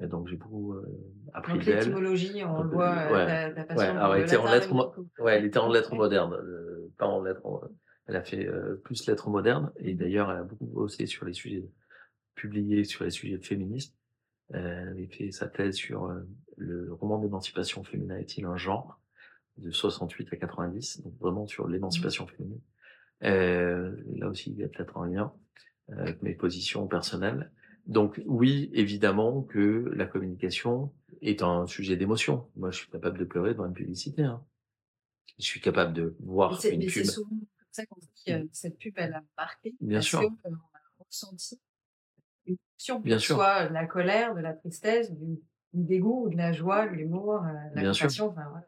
[0.01, 0.85] Et donc j'ai beaucoup euh,
[1.33, 3.25] appris donc, l'étymologie, on le voit, ouais.
[3.25, 3.93] ta, ta passion.
[3.93, 4.73] Ouais, alors, elle était en lettres,
[5.19, 7.69] ouais, elle était en lettres modernes, euh, pas en lettres.
[8.05, 11.33] Elle a fait euh, plus lettres modernes et d'ailleurs elle a beaucoup bossé sur les
[11.33, 11.69] sujets
[12.35, 13.95] publiés sur les sujets féministes.
[14.51, 16.11] Elle avait fait sa thèse sur
[16.57, 18.99] le roman d'émancipation féminin est-il un genre?
[19.57, 22.61] De 68 à 90, donc vraiment sur l'émancipation féminine.
[23.23, 25.33] Euh, là aussi, il y a peut-être un lien
[25.97, 27.51] avec mes positions personnelles.
[27.87, 32.49] Donc oui, évidemment que la communication est un sujet d'émotion.
[32.55, 34.23] Moi, je suis capable de pleurer devant une publicité.
[34.23, 34.43] Hein.
[35.39, 37.03] Je suis capable de voir mais une mais pub.
[37.05, 39.75] C'est souvent comme ça qu'on dit euh, cette pub, elle a marqué.
[39.79, 40.19] Bien parce sûr.
[40.21, 41.59] que, euh, on a ressenti
[42.45, 43.35] une émotion, Bien que ce sûr.
[43.35, 45.39] soit de la colère, de la tristesse, du,
[45.73, 48.03] du dégoût, de la joie, de l'humour, euh, de la Bien sûr.
[48.05, 48.27] compassion.
[48.27, 48.65] Enfin, voilà.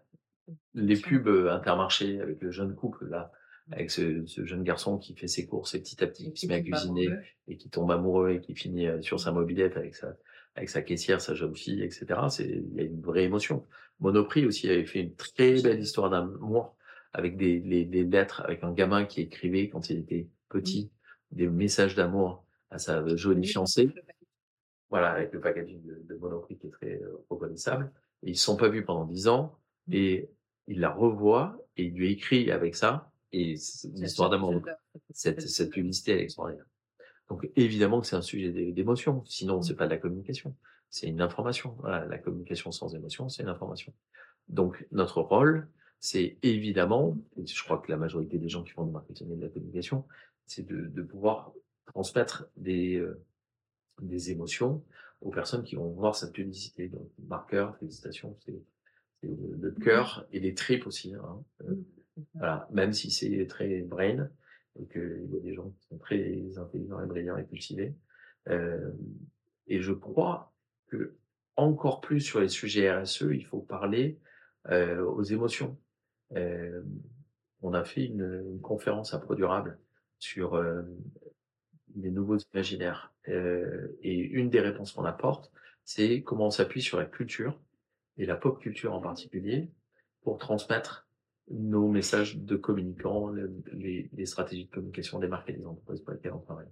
[0.74, 3.32] Les pubs euh, intermarchés avec le jeune couple là,
[3.72, 6.41] avec ce, ce jeune garçon qui fait ses courses et petit à petit Et qui
[6.41, 7.24] se met à cuisiner amoureux.
[7.47, 10.15] et qui tombe amoureux et qui finit euh, sur sa mobilette avec sa
[10.55, 12.07] avec sa caissière, sa jeune fille, etc.
[12.30, 13.65] C'est il y a une vraie émotion.
[14.01, 16.76] Monoprix aussi avait fait une très belle histoire d'amour
[17.13, 20.91] avec des, les, des lettres, avec un gamin qui écrivait quand il était petit
[21.32, 23.89] des messages d'amour à sa jolie fiancée.
[24.89, 27.91] Voilà, avec le packaging de, de Monoprix qui est très euh, reconnaissable.
[28.24, 29.57] Et ils se sont pas vus pendant dix ans
[29.89, 30.30] et
[30.67, 34.62] il la revoit et il lui écrit avec ça et c'est une histoire d'amour.
[35.12, 36.66] Cette, cette publicité elle est extraordinaire.
[37.30, 40.56] Donc évidemment que c'est un sujet d'é- d'émotion, sinon c'est pas de la communication,
[40.90, 41.76] c'est une information.
[41.80, 43.94] Voilà, la communication sans émotion, c'est une information.
[44.50, 45.70] Donc notre rôle,
[46.00, 49.36] c'est évidemment, et je crois que la majorité des gens qui font du marketing et
[49.36, 50.06] de la communication,
[50.48, 51.54] c'est de, de pouvoir
[51.86, 53.24] transmettre des, euh,
[54.02, 54.84] des émotions
[55.22, 56.90] aux personnes qui vont voir cette publicité.
[56.90, 58.60] Donc, marqueur, félicitations, c'est
[59.22, 61.14] le cœur et les tripes aussi.
[61.14, 61.44] Hein.
[61.62, 61.76] Euh,
[62.34, 64.30] voilà, même si c'est très brain
[64.80, 67.95] et qu'il y a des gens qui sont très intelligents et brillants et cultivés.
[68.47, 68.91] Euh,
[69.67, 70.53] et je crois
[70.88, 71.15] que
[71.55, 74.19] encore plus sur les sujets RSE, il faut parler
[74.69, 75.78] euh, aux émotions.
[76.36, 76.82] Euh,
[77.61, 79.78] on a fait une, une, conférence à ProDurable
[80.17, 80.82] sur euh,
[81.95, 83.13] les nouveaux imaginaires.
[83.28, 85.51] Euh, et une des réponses qu'on apporte,
[85.84, 87.59] c'est comment on s'appuie sur la culture
[88.17, 89.69] et la pop culture en particulier
[90.22, 91.07] pour transmettre
[91.54, 93.32] nos messages de communicants,
[93.74, 96.70] les, les, stratégies de communication des marques et des entreprises pour lesquelles on travaille.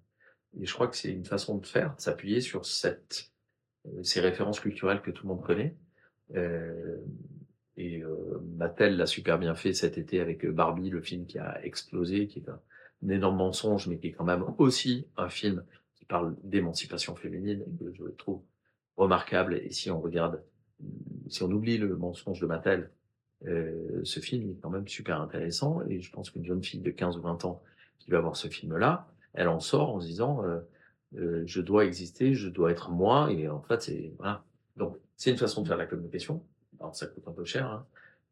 [0.59, 3.31] Et je crois que c'est une façon de faire, de s'appuyer sur cette,
[3.87, 5.75] euh, ces références culturelles que tout le monde connaît.
[6.35, 6.97] Euh,
[7.77, 11.63] et euh, Mattel l'a super bien fait cet été avec Barbie, le film qui a
[11.63, 12.61] explosé, qui est un,
[13.05, 15.63] un énorme mensonge, mais qui est quand même aussi un film
[15.95, 18.41] qui parle d'émancipation féminine et que je trouve
[18.97, 19.55] remarquable.
[19.55, 20.43] Et si on regarde,
[21.27, 22.91] si on oublie le mensonge de Mattel,
[23.47, 25.81] euh, ce film est quand même super intéressant.
[25.87, 27.61] Et je pense qu'une jeune fille de 15 ou 20 ans
[27.99, 30.59] qui va voir ce film-là, elle en sort en se disant euh,
[31.17, 33.31] euh, je dois exister, je dois être moi.
[33.31, 34.43] Et en fait, c'est voilà.
[34.77, 36.43] Donc, c'est une façon de faire la communication.
[36.79, 37.67] Alors, ça coûte un peu cher.
[37.67, 37.85] Hein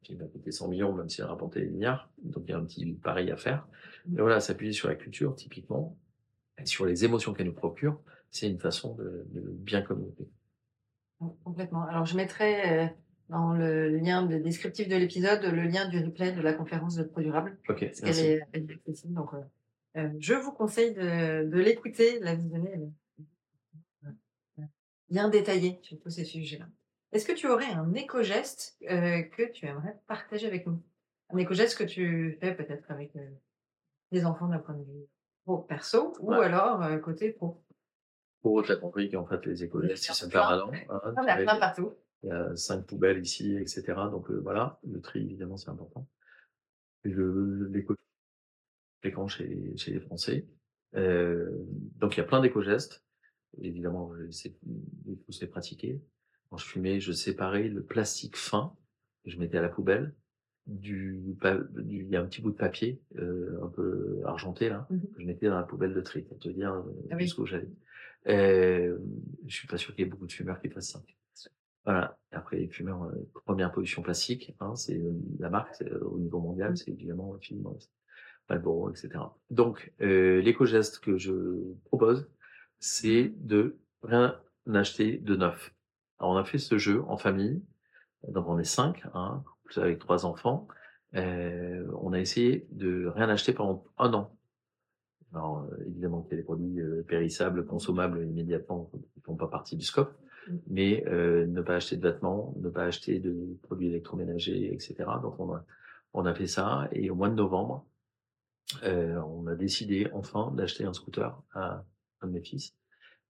[0.08, 2.10] qui va coûter 100 millions, même s'il a rapporté des milliards.
[2.24, 3.68] Donc il y a un petit pari à faire.
[4.08, 5.97] Mais voilà, s'appuyer sur la culture, typiquement,
[6.58, 7.99] et sur les émotions qu'elle nous procure,
[8.30, 10.28] c'est une façon de, de, bien communiquer.
[11.43, 11.84] Complètement.
[11.84, 12.88] Alors je mettrai euh,
[13.30, 17.04] dans le lien de descriptif de l'épisode le lien du replay de la conférence de
[17.04, 17.58] Produrable.
[17.70, 17.86] Ok.
[17.86, 19.14] Parce qu'elle est, elle est accessible.
[19.14, 19.38] Donc euh,
[19.98, 22.72] euh, je vous conseille de, de l'écouter, de la visionner.
[25.10, 26.66] Bien détaillée sur tous ces sujets-là.
[27.14, 30.82] Est-ce que tu aurais un éco-geste euh, que tu aimerais partager avec nous?
[31.30, 33.12] Un éco-geste que tu fais peut-être avec
[34.12, 35.06] les enfants d'un point de vue
[35.46, 36.46] pro perso ou Ouais.
[36.46, 37.64] alors côté pro?
[38.42, 40.70] Pour tu as compris qu'en fait, les éco-gestes, c'est permanent.
[40.74, 41.02] hein.
[41.06, 41.94] Il y en a plein partout.
[42.24, 43.84] Il y a cinq poubelles ici, etc.
[44.11, 46.07] Donc euh, voilà, le tri, évidemment, c'est important.
[47.03, 47.95] Le, l'éco
[49.01, 50.47] fréquent chez, chez les Français.
[50.95, 51.49] Euh,
[51.99, 53.03] donc il y a plein d'éco-gestes.
[53.61, 56.01] Évidemment, se les pratiquer.
[56.49, 58.76] Quand je fumais, je séparais le plastique fin,
[59.24, 60.13] que je mettais à la poubelle,
[60.65, 64.86] du, du il y a un petit bout de papier, euh, un peu argenté là,
[64.89, 65.01] Mhm.
[65.13, 67.24] que je mettais dans la poubelle de tri, pour te dire euh, Ah oui.
[67.24, 67.70] jusqu'où j'allais.
[68.28, 68.97] Euh,
[69.45, 71.01] je suis pas sûr qu'il y ait beaucoup de fumeurs qui fassent ça.
[71.88, 72.18] Voilà.
[72.34, 76.42] Après, les fumeurs, euh, première pollution plastique, hein, c'est euh, la marque euh, au niveau
[76.42, 77.80] mondial, c'est évidemment le film, euh,
[78.50, 79.12] Marlboro, etc.
[79.52, 81.32] Donc, euh, l'éco-geste que je
[81.86, 82.30] propose,
[82.80, 84.38] c'est de rien
[84.74, 85.74] acheter de neuf.
[86.20, 87.64] Alors, on a fait ce jeu en famille,
[88.28, 89.42] donc on est cinq, hein,
[89.78, 90.68] avec trois enfants.
[91.16, 94.38] Euh, on a essayé de rien acheter pendant un an.
[95.34, 99.78] Alors, évidemment qu'il y a des produits périssables, consommables immédiatement, qui ne font pas partie
[99.78, 100.14] du scope.
[100.68, 104.95] Mais euh, ne pas acheter de vêtements, ne pas acheter de produits électroménagers, etc.
[105.22, 105.66] Donc, on a,
[106.14, 107.86] on a fait ça, et au mois de novembre,
[108.84, 111.84] euh, on a décidé enfin d'acheter un scooter à
[112.22, 112.74] un de mes fils.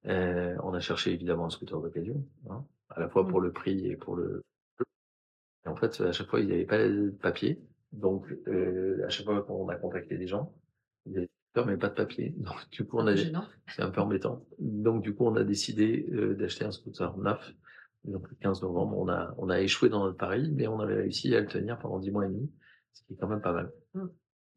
[0.06, 3.88] Euh, on a cherché évidemment un scooter d'occasion, hein, à la fois pour le prix
[3.88, 4.44] et pour le.
[5.66, 7.62] Et en fait, à chaque fois, il n'y avait pas de papier.
[7.92, 10.54] Donc, euh, à chaque fois qu'on a contacté des gens,
[11.06, 11.30] il y avait
[11.66, 12.30] mais pas de papier.
[12.38, 13.16] Donc, du coup, on Un a,
[13.68, 14.46] c'est un peu embêtant.
[14.60, 17.54] Donc, du coup, on a décidé euh, d'acheter un scooter neuf.
[18.04, 20.96] Donc, le 15 novembre, on a, on a échoué dans notre pari, mais on avait
[20.96, 22.52] réussi à le tenir pendant 10 mois et demi,
[22.94, 23.72] ce qui est quand même pas mal.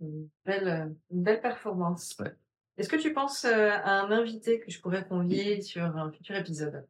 [0.01, 2.17] Une belle, euh, une belle performance.
[2.21, 2.33] Ouais.
[2.77, 6.37] Est-ce que tu penses euh, à un invité que je pourrais convier sur un futur
[6.37, 6.87] épisode?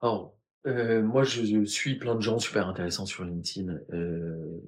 [0.00, 0.36] Alors,
[0.66, 3.78] euh, moi, je, je suis plein de gens super intéressants sur LinkedIn.
[3.92, 4.60] Euh,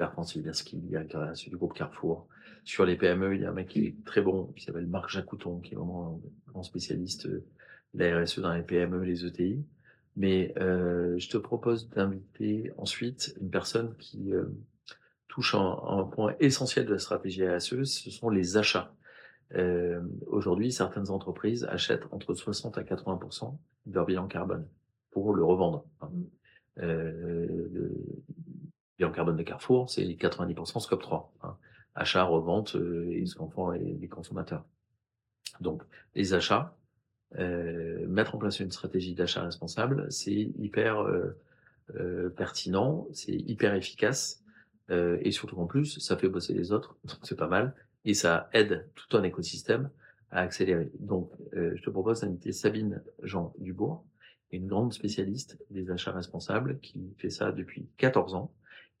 [0.00, 2.26] Bertrand RSE du groupe Carrefour.
[2.64, 5.10] Sur les PME, il y a un mec qui est très bon, qui s'appelle Marc
[5.10, 7.44] Jacouton, qui est vraiment un grand spécialiste de
[7.92, 9.62] la RSE dans les PME, les ETI.
[10.16, 14.46] Mais euh, je te propose d'inviter ensuite une personne qui euh,
[15.28, 18.94] touche un, un point essentiel de la stratégie RSE, ce sont les achats.
[19.54, 23.20] Euh, Aujourd'hui, certaines entreprises achètent entre 60 à 80
[23.84, 24.66] de leur bilan carbone
[25.10, 25.84] pour le revendre.
[29.00, 31.32] Bilan carbone de Carrefour, c'est 90% scope 3.
[31.42, 31.56] hein.
[31.94, 34.64] Achat, revente euh, et qu'en font les, consommateurs.
[35.60, 35.82] Donc,
[36.14, 36.76] les achats,
[37.38, 41.36] euh, mettre en place une stratégie d'achat responsable, c'est hyper euh,
[41.96, 44.44] euh, pertinent, c'est hyper efficace
[44.90, 47.74] euh, et surtout en plus, ça fait bosser les autres, donc c'est pas mal
[48.04, 49.90] et ça aide tout un écosystème
[50.30, 50.90] à accélérer.
[51.00, 54.04] Donc, je te propose d'inviter Sabine Jean Dubourg,
[54.52, 58.52] une grande spécialiste des achats responsables qui fait ça depuis 14 ans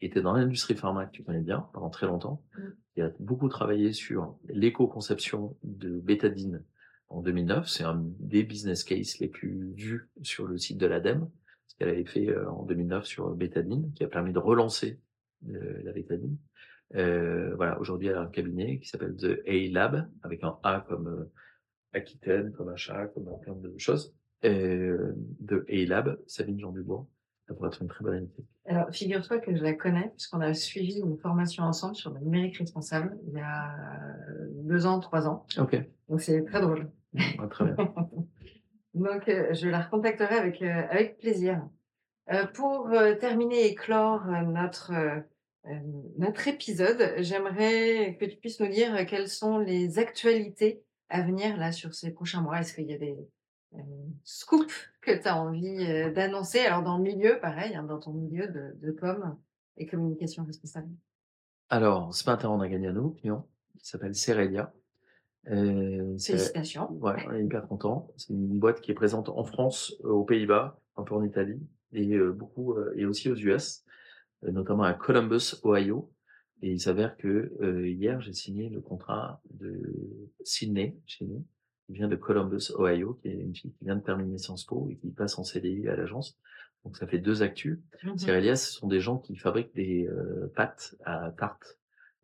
[0.06, 2.62] était dans l'industrie pharma que tu connais bien pendant très longtemps, Mmh.
[2.94, 6.64] qui a beaucoup travaillé sur l'éco-conception de bétadine
[7.08, 7.68] en 2009.
[7.68, 11.28] C'est un des business cases les plus vus sur le site de l'ADEME,
[11.66, 15.00] ce qu'elle avait fait euh, en 2009 sur bétadine, qui a permis de relancer
[15.48, 16.36] euh, la bétadine.
[16.96, 20.84] Euh, voilà, aujourd'hui, elle a un cabinet qui s'appelle The A Lab, avec un A
[20.88, 21.32] comme euh,
[21.92, 24.14] Aquitaine, comme un chat, comme plein de choses.
[24.44, 25.12] Euh,
[25.46, 27.06] The A Lab, Sabine Jean Dubois.
[27.50, 28.44] Ça pourrait être une très bonne amitié.
[28.64, 32.56] Alors, figure-toi que je la connais, puisqu'on a suivi une formation ensemble sur le numérique
[32.58, 33.74] responsable il y a
[34.62, 35.44] deux ans, trois ans.
[35.58, 35.76] Ok,
[36.08, 36.88] Donc, c'est très drôle.
[37.12, 37.76] Ouais, très bien.
[38.94, 41.60] Donc, euh, je la recontacterai avec, euh, avec plaisir.
[42.30, 42.88] Euh, pour
[43.18, 44.92] terminer et clore notre,
[46.16, 51.72] notre épisode, j'aimerais que tu puisses nous dire quelles sont les actualités à venir là
[51.72, 52.60] sur ces prochains mois.
[52.60, 53.16] Est-ce qu'il y a des
[53.74, 53.78] euh,
[54.24, 58.12] scoops que tu as envie euh, d'annoncer Alors, dans le milieu, pareil, hein, dans ton
[58.12, 59.36] milieu de, de com
[59.76, 60.90] et communication responsable.
[61.68, 63.46] Alors, ce matin, on a gagné un nouveau client
[63.78, 64.72] qui s'appelle Cerelia.
[65.48, 66.90] Euh, Félicitations.
[66.94, 68.12] Ouais, on est hyper content.
[68.16, 71.60] C'est une boîte qui est présente en France, euh, aux Pays-Bas, un peu en Italie
[71.92, 73.84] et euh, beaucoup euh, et aussi aux US,
[74.42, 76.10] notamment à Columbus, Ohio.
[76.62, 79.80] Et il s'avère que hier j'ai signé le contrat de
[80.44, 81.42] Sydney chez nous.
[81.90, 84.88] Il vient de Columbus, Ohio, qui est une fille qui vient de terminer Sciences Po
[84.90, 86.38] et qui passe en CDI à l'agence.
[86.84, 87.80] Donc ça fait deux actus.
[88.16, 91.78] Cerelia, ce sont des gens qui fabriquent des euh, pâtes à tarte,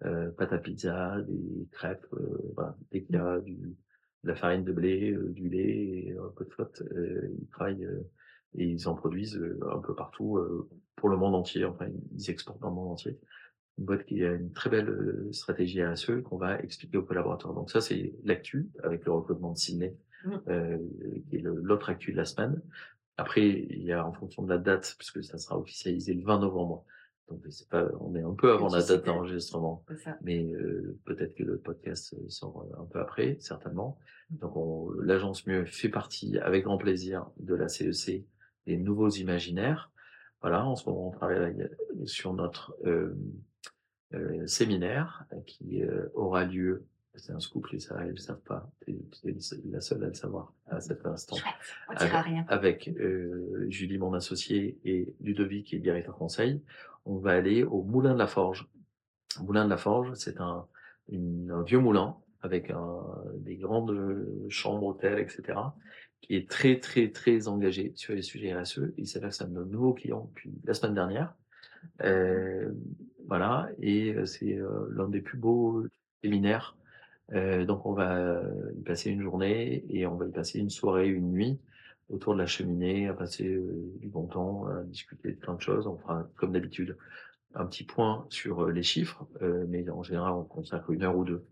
[0.04, 4.36] euh, pâtes à pizza, des crêpes, euh, voilà, dès qu'il y a du, de la
[4.36, 8.08] farine de blé, euh, du lait et un peu de flotte, euh, ils travaillent euh,
[8.54, 11.64] et ils en produisent un peu partout euh, pour le monde entier.
[11.64, 13.18] Enfin, ils exportent dans le monde entier.
[13.78, 17.52] Une boîte qui a une très belle euh, stratégie RSE qu'on va expliquer aux collaborateurs.
[17.54, 20.30] Donc ça, c'est l'actu avec le recrutement de Sydney, Mm.
[20.48, 20.78] euh,
[21.28, 22.60] qui est l'autre actu de la semaine.
[23.18, 26.40] Après, il y a en fonction de la date, puisque ça sera officialisé le 20
[26.40, 26.84] novembre.
[27.28, 29.84] Donc c'est pas, on est un peu avant la date d'enregistrement,
[30.22, 33.98] mais euh, peut-être que le podcast euh, sort un peu après, certainement.
[34.30, 38.24] Donc on- l'agence Mieux fait partie avec grand plaisir de la CEC
[38.66, 39.90] des nouveaux imaginaires.
[40.40, 41.68] Voilà, en ce moment on travaille
[42.04, 43.14] sur notre euh,
[44.16, 46.84] euh, séminaire qui euh, aura lieu.
[47.18, 48.70] C'est un scoop, les salariés ne le savent pas.
[48.86, 48.94] Es
[49.70, 51.54] la seule à le savoir à cet instant Chouette.
[51.88, 52.44] On dira rien.
[52.48, 56.60] avec euh, Julie, mon associé, et Ludovic, qui est directeur conseil,
[57.06, 58.68] on va aller au Moulin de la Forge.
[59.40, 60.66] Moulin de la Forge, c'est un,
[61.08, 63.02] une- un vieux moulin avec un,
[63.38, 65.58] des grandes euh, chambres, hôtels, etc.,
[66.20, 68.92] qui est très, très, très engagé sur les sujets RSE.
[68.98, 71.34] Il s'avère que c'est un de nos nouveaux clients depuis la semaine dernière.
[72.02, 72.72] Euh,
[73.26, 74.58] voilà, et c'est
[74.90, 75.84] l'un des plus beaux
[76.22, 76.76] séminaires.
[77.32, 78.40] Donc on va
[78.76, 81.58] y passer une journée et on va y passer une soirée, une nuit
[82.08, 83.60] autour de la cheminée, à passer
[84.00, 85.88] du bon temps, à discuter de plein de choses.
[85.88, 86.96] On fera comme d'habitude
[87.54, 91.44] un petit point sur les chiffres, mais en général on consacre une heure ou deux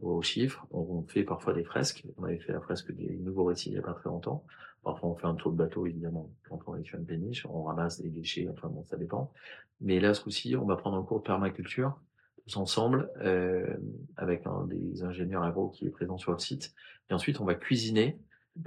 [0.00, 0.66] aux chiffres.
[0.70, 2.06] On fait parfois des fresques.
[2.16, 4.44] On avait fait la fresque des nouveaux récits il n'y a pas très longtemps.
[4.82, 7.62] Parfois on fait un tour de bateau évidemment quand on est sur une péniche, on
[7.62, 9.32] ramasse des déchets, enfin bon ça dépend.
[9.80, 12.00] Mais là ce coup-ci on va prendre un cours de permaculture
[12.46, 13.76] tous ensemble euh,
[14.16, 16.74] avec un des ingénieurs agro qui est présent sur le site.
[17.10, 18.18] Et ensuite on va cuisiner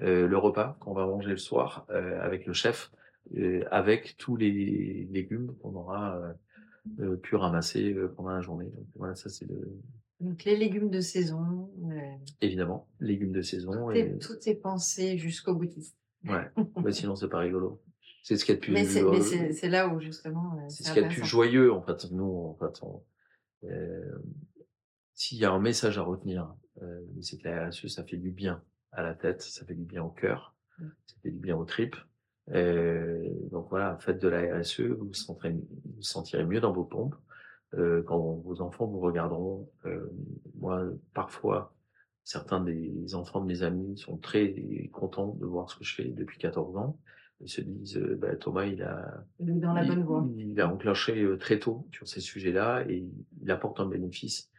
[0.02, 2.92] euh, le repas qu'on va manger le soir euh, avec le chef,
[3.72, 6.20] avec tous les légumes qu'on aura
[7.22, 8.66] pu ramasser pendant la journée.
[8.66, 9.80] Donc voilà, ça c'est le,
[10.20, 12.00] Donc, les légumes de saison, euh,
[12.42, 13.72] évidemment légumes de saison.
[13.72, 15.98] tout, Et, est, tout est pensé jusqu'au boutiste.
[16.28, 16.52] Ouais,
[16.84, 17.82] mais sinon c'est pas rigolo.
[18.24, 18.74] C'est ce qu'il y a de plus.
[18.74, 21.10] Mais c'est euh, mais c'est- c'est là où, justement, euh, C'est ce qu'il y a
[21.10, 22.10] de plus joyeux, en fait.
[22.12, 23.04] Nous, en fait, on-
[23.66, 24.12] euh,
[25.14, 28.32] s'il y a un message à retenir, euh, c'est que la RSE, ça fait du
[28.32, 28.64] bien
[28.94, 30.86] à la tête, ça fait du bien au cœur, Mm.
[31.06, 31.96] ça fait du bien aux tripes.
[32.50, 35.68] Euh, donc voilà, faites de la RSE, vous vous sentirez, vous
[35.98, 37.16] vous sentirez mieux dans vos pompes.
[37.76, 40.10] Euh, quand vos enfants vous regarderont, euh,
[40.60, 40.84] moi,
[41.14, 41.74] parfois,
[42.24, 44.56] certains des enfants de mes amis sont très
[44.92, 46.98] contents de voir ce que je fais depuis 14 ans.
[47.42, 50.26] Ils se disent, euh, bah, Thomas, il a, Il est dans la il, bonne voie.
[50.38, 53.06] il a enclenché euh, très tôt sur ces sujets-là et
[53.42, 54.50] il apporte un bénéfice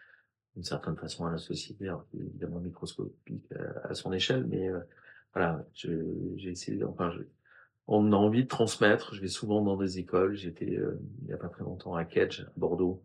[0.55, 4.81] d'une certaine façon à la société, évidemment microscopique à, à son échelle, mais euh,
[5.33, 7.23] voilà, j'ai essayé, enfin, je-
[7.87, 9.15] on a envie de transmettre.
[9.15, 10.37] Je vais souvent dans des écoles.
[10.37, 13.03] J'étais euh, il n'y a pas très longtemps à Kedge, à Bordeaux.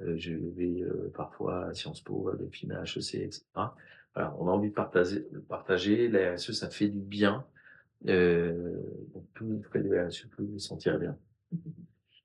[0.00, 3.42] Euh, je vais euh, parfois à Sciences Po, à Dauphine, à HEC, etc.
[4.14, 5.26] Voilà, on a envie de partager.
[5.32, 6.08] de partager.
[6.08, 7.46] La RSE, ça fait du bien.
[8.08, 8.76] Euh,
[9.14, 11.16] donc, plus vous faites de la RSE, plus vous vous sentirez bien.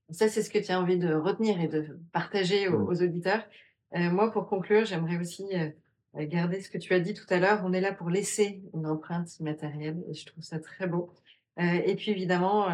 [0.09, 2.87] Ça, c'est ce que tu as envie de retenir et de partager aux, Mm.
[2.87, 3.43] aux auditeurs.
[3.95, 5.69] Euh, moi, pour conclure, j'aimerais aussi euh,
[6.25, 7.61] garder ce que tu as dit tout à l'heure.
[7.63, 11.13] On est là pour laisser une empreinte immatérielle et je trouve ça très beau.
[11.59, 12.67] Euh, et puis, évidemment,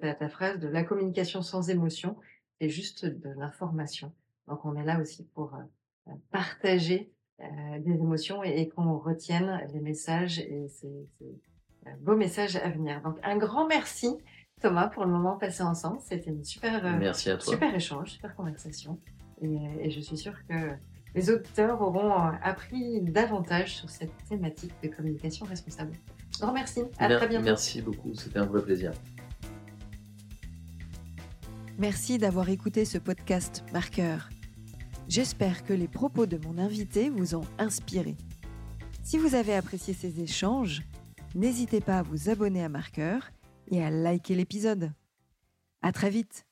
[0.00, 2.16] ta, ta phrase de la communication sans émotion.
[2.60, 4.12] c'est juste de l'information.
[4.46, 5.56] Donc on est là aussi pour
[7.40, 11.08] euh, des émotions et, qu'on retienne les messages et ces,
[12.00, 13.02] beaux messages à venir.
[13.02, 14.16] Donc un grand merci
[14.60, 15.98] Thomas pour le moment passé ensemble.
[16.00, 17.52] C'était une super, merci à toi.
[17.52, 18.98] super échange, super conversation.
[19.42, 20.70] Et, je suis sûre que
[21.14, 22.12] les auditeurs auront
[22.42, 25.92] appris davantage sur cette thématique de communication responsable.
[26.40, 26.82] Grand merci.
[26.98, 27.44] À très bientôt.
[27.44, 28.14] Merci beaucoup.
[28.14, 28.92] C'était un vrai plaisir.
[31.78, 34.28] Merci d'avoir écouté ce podcast Marqueur.
[35.08, 38.16] J'espère que les propos de mon invité vous ont inspiré.
[39.02, 40.82] Si vous avez apprécié ces échanges,
[41.34, 43.30] n'hésitez pas à vous abonner à Marqueur
[43.70, 44.92] et à liker l'épisode.
[45.82, 46.46] À très vite!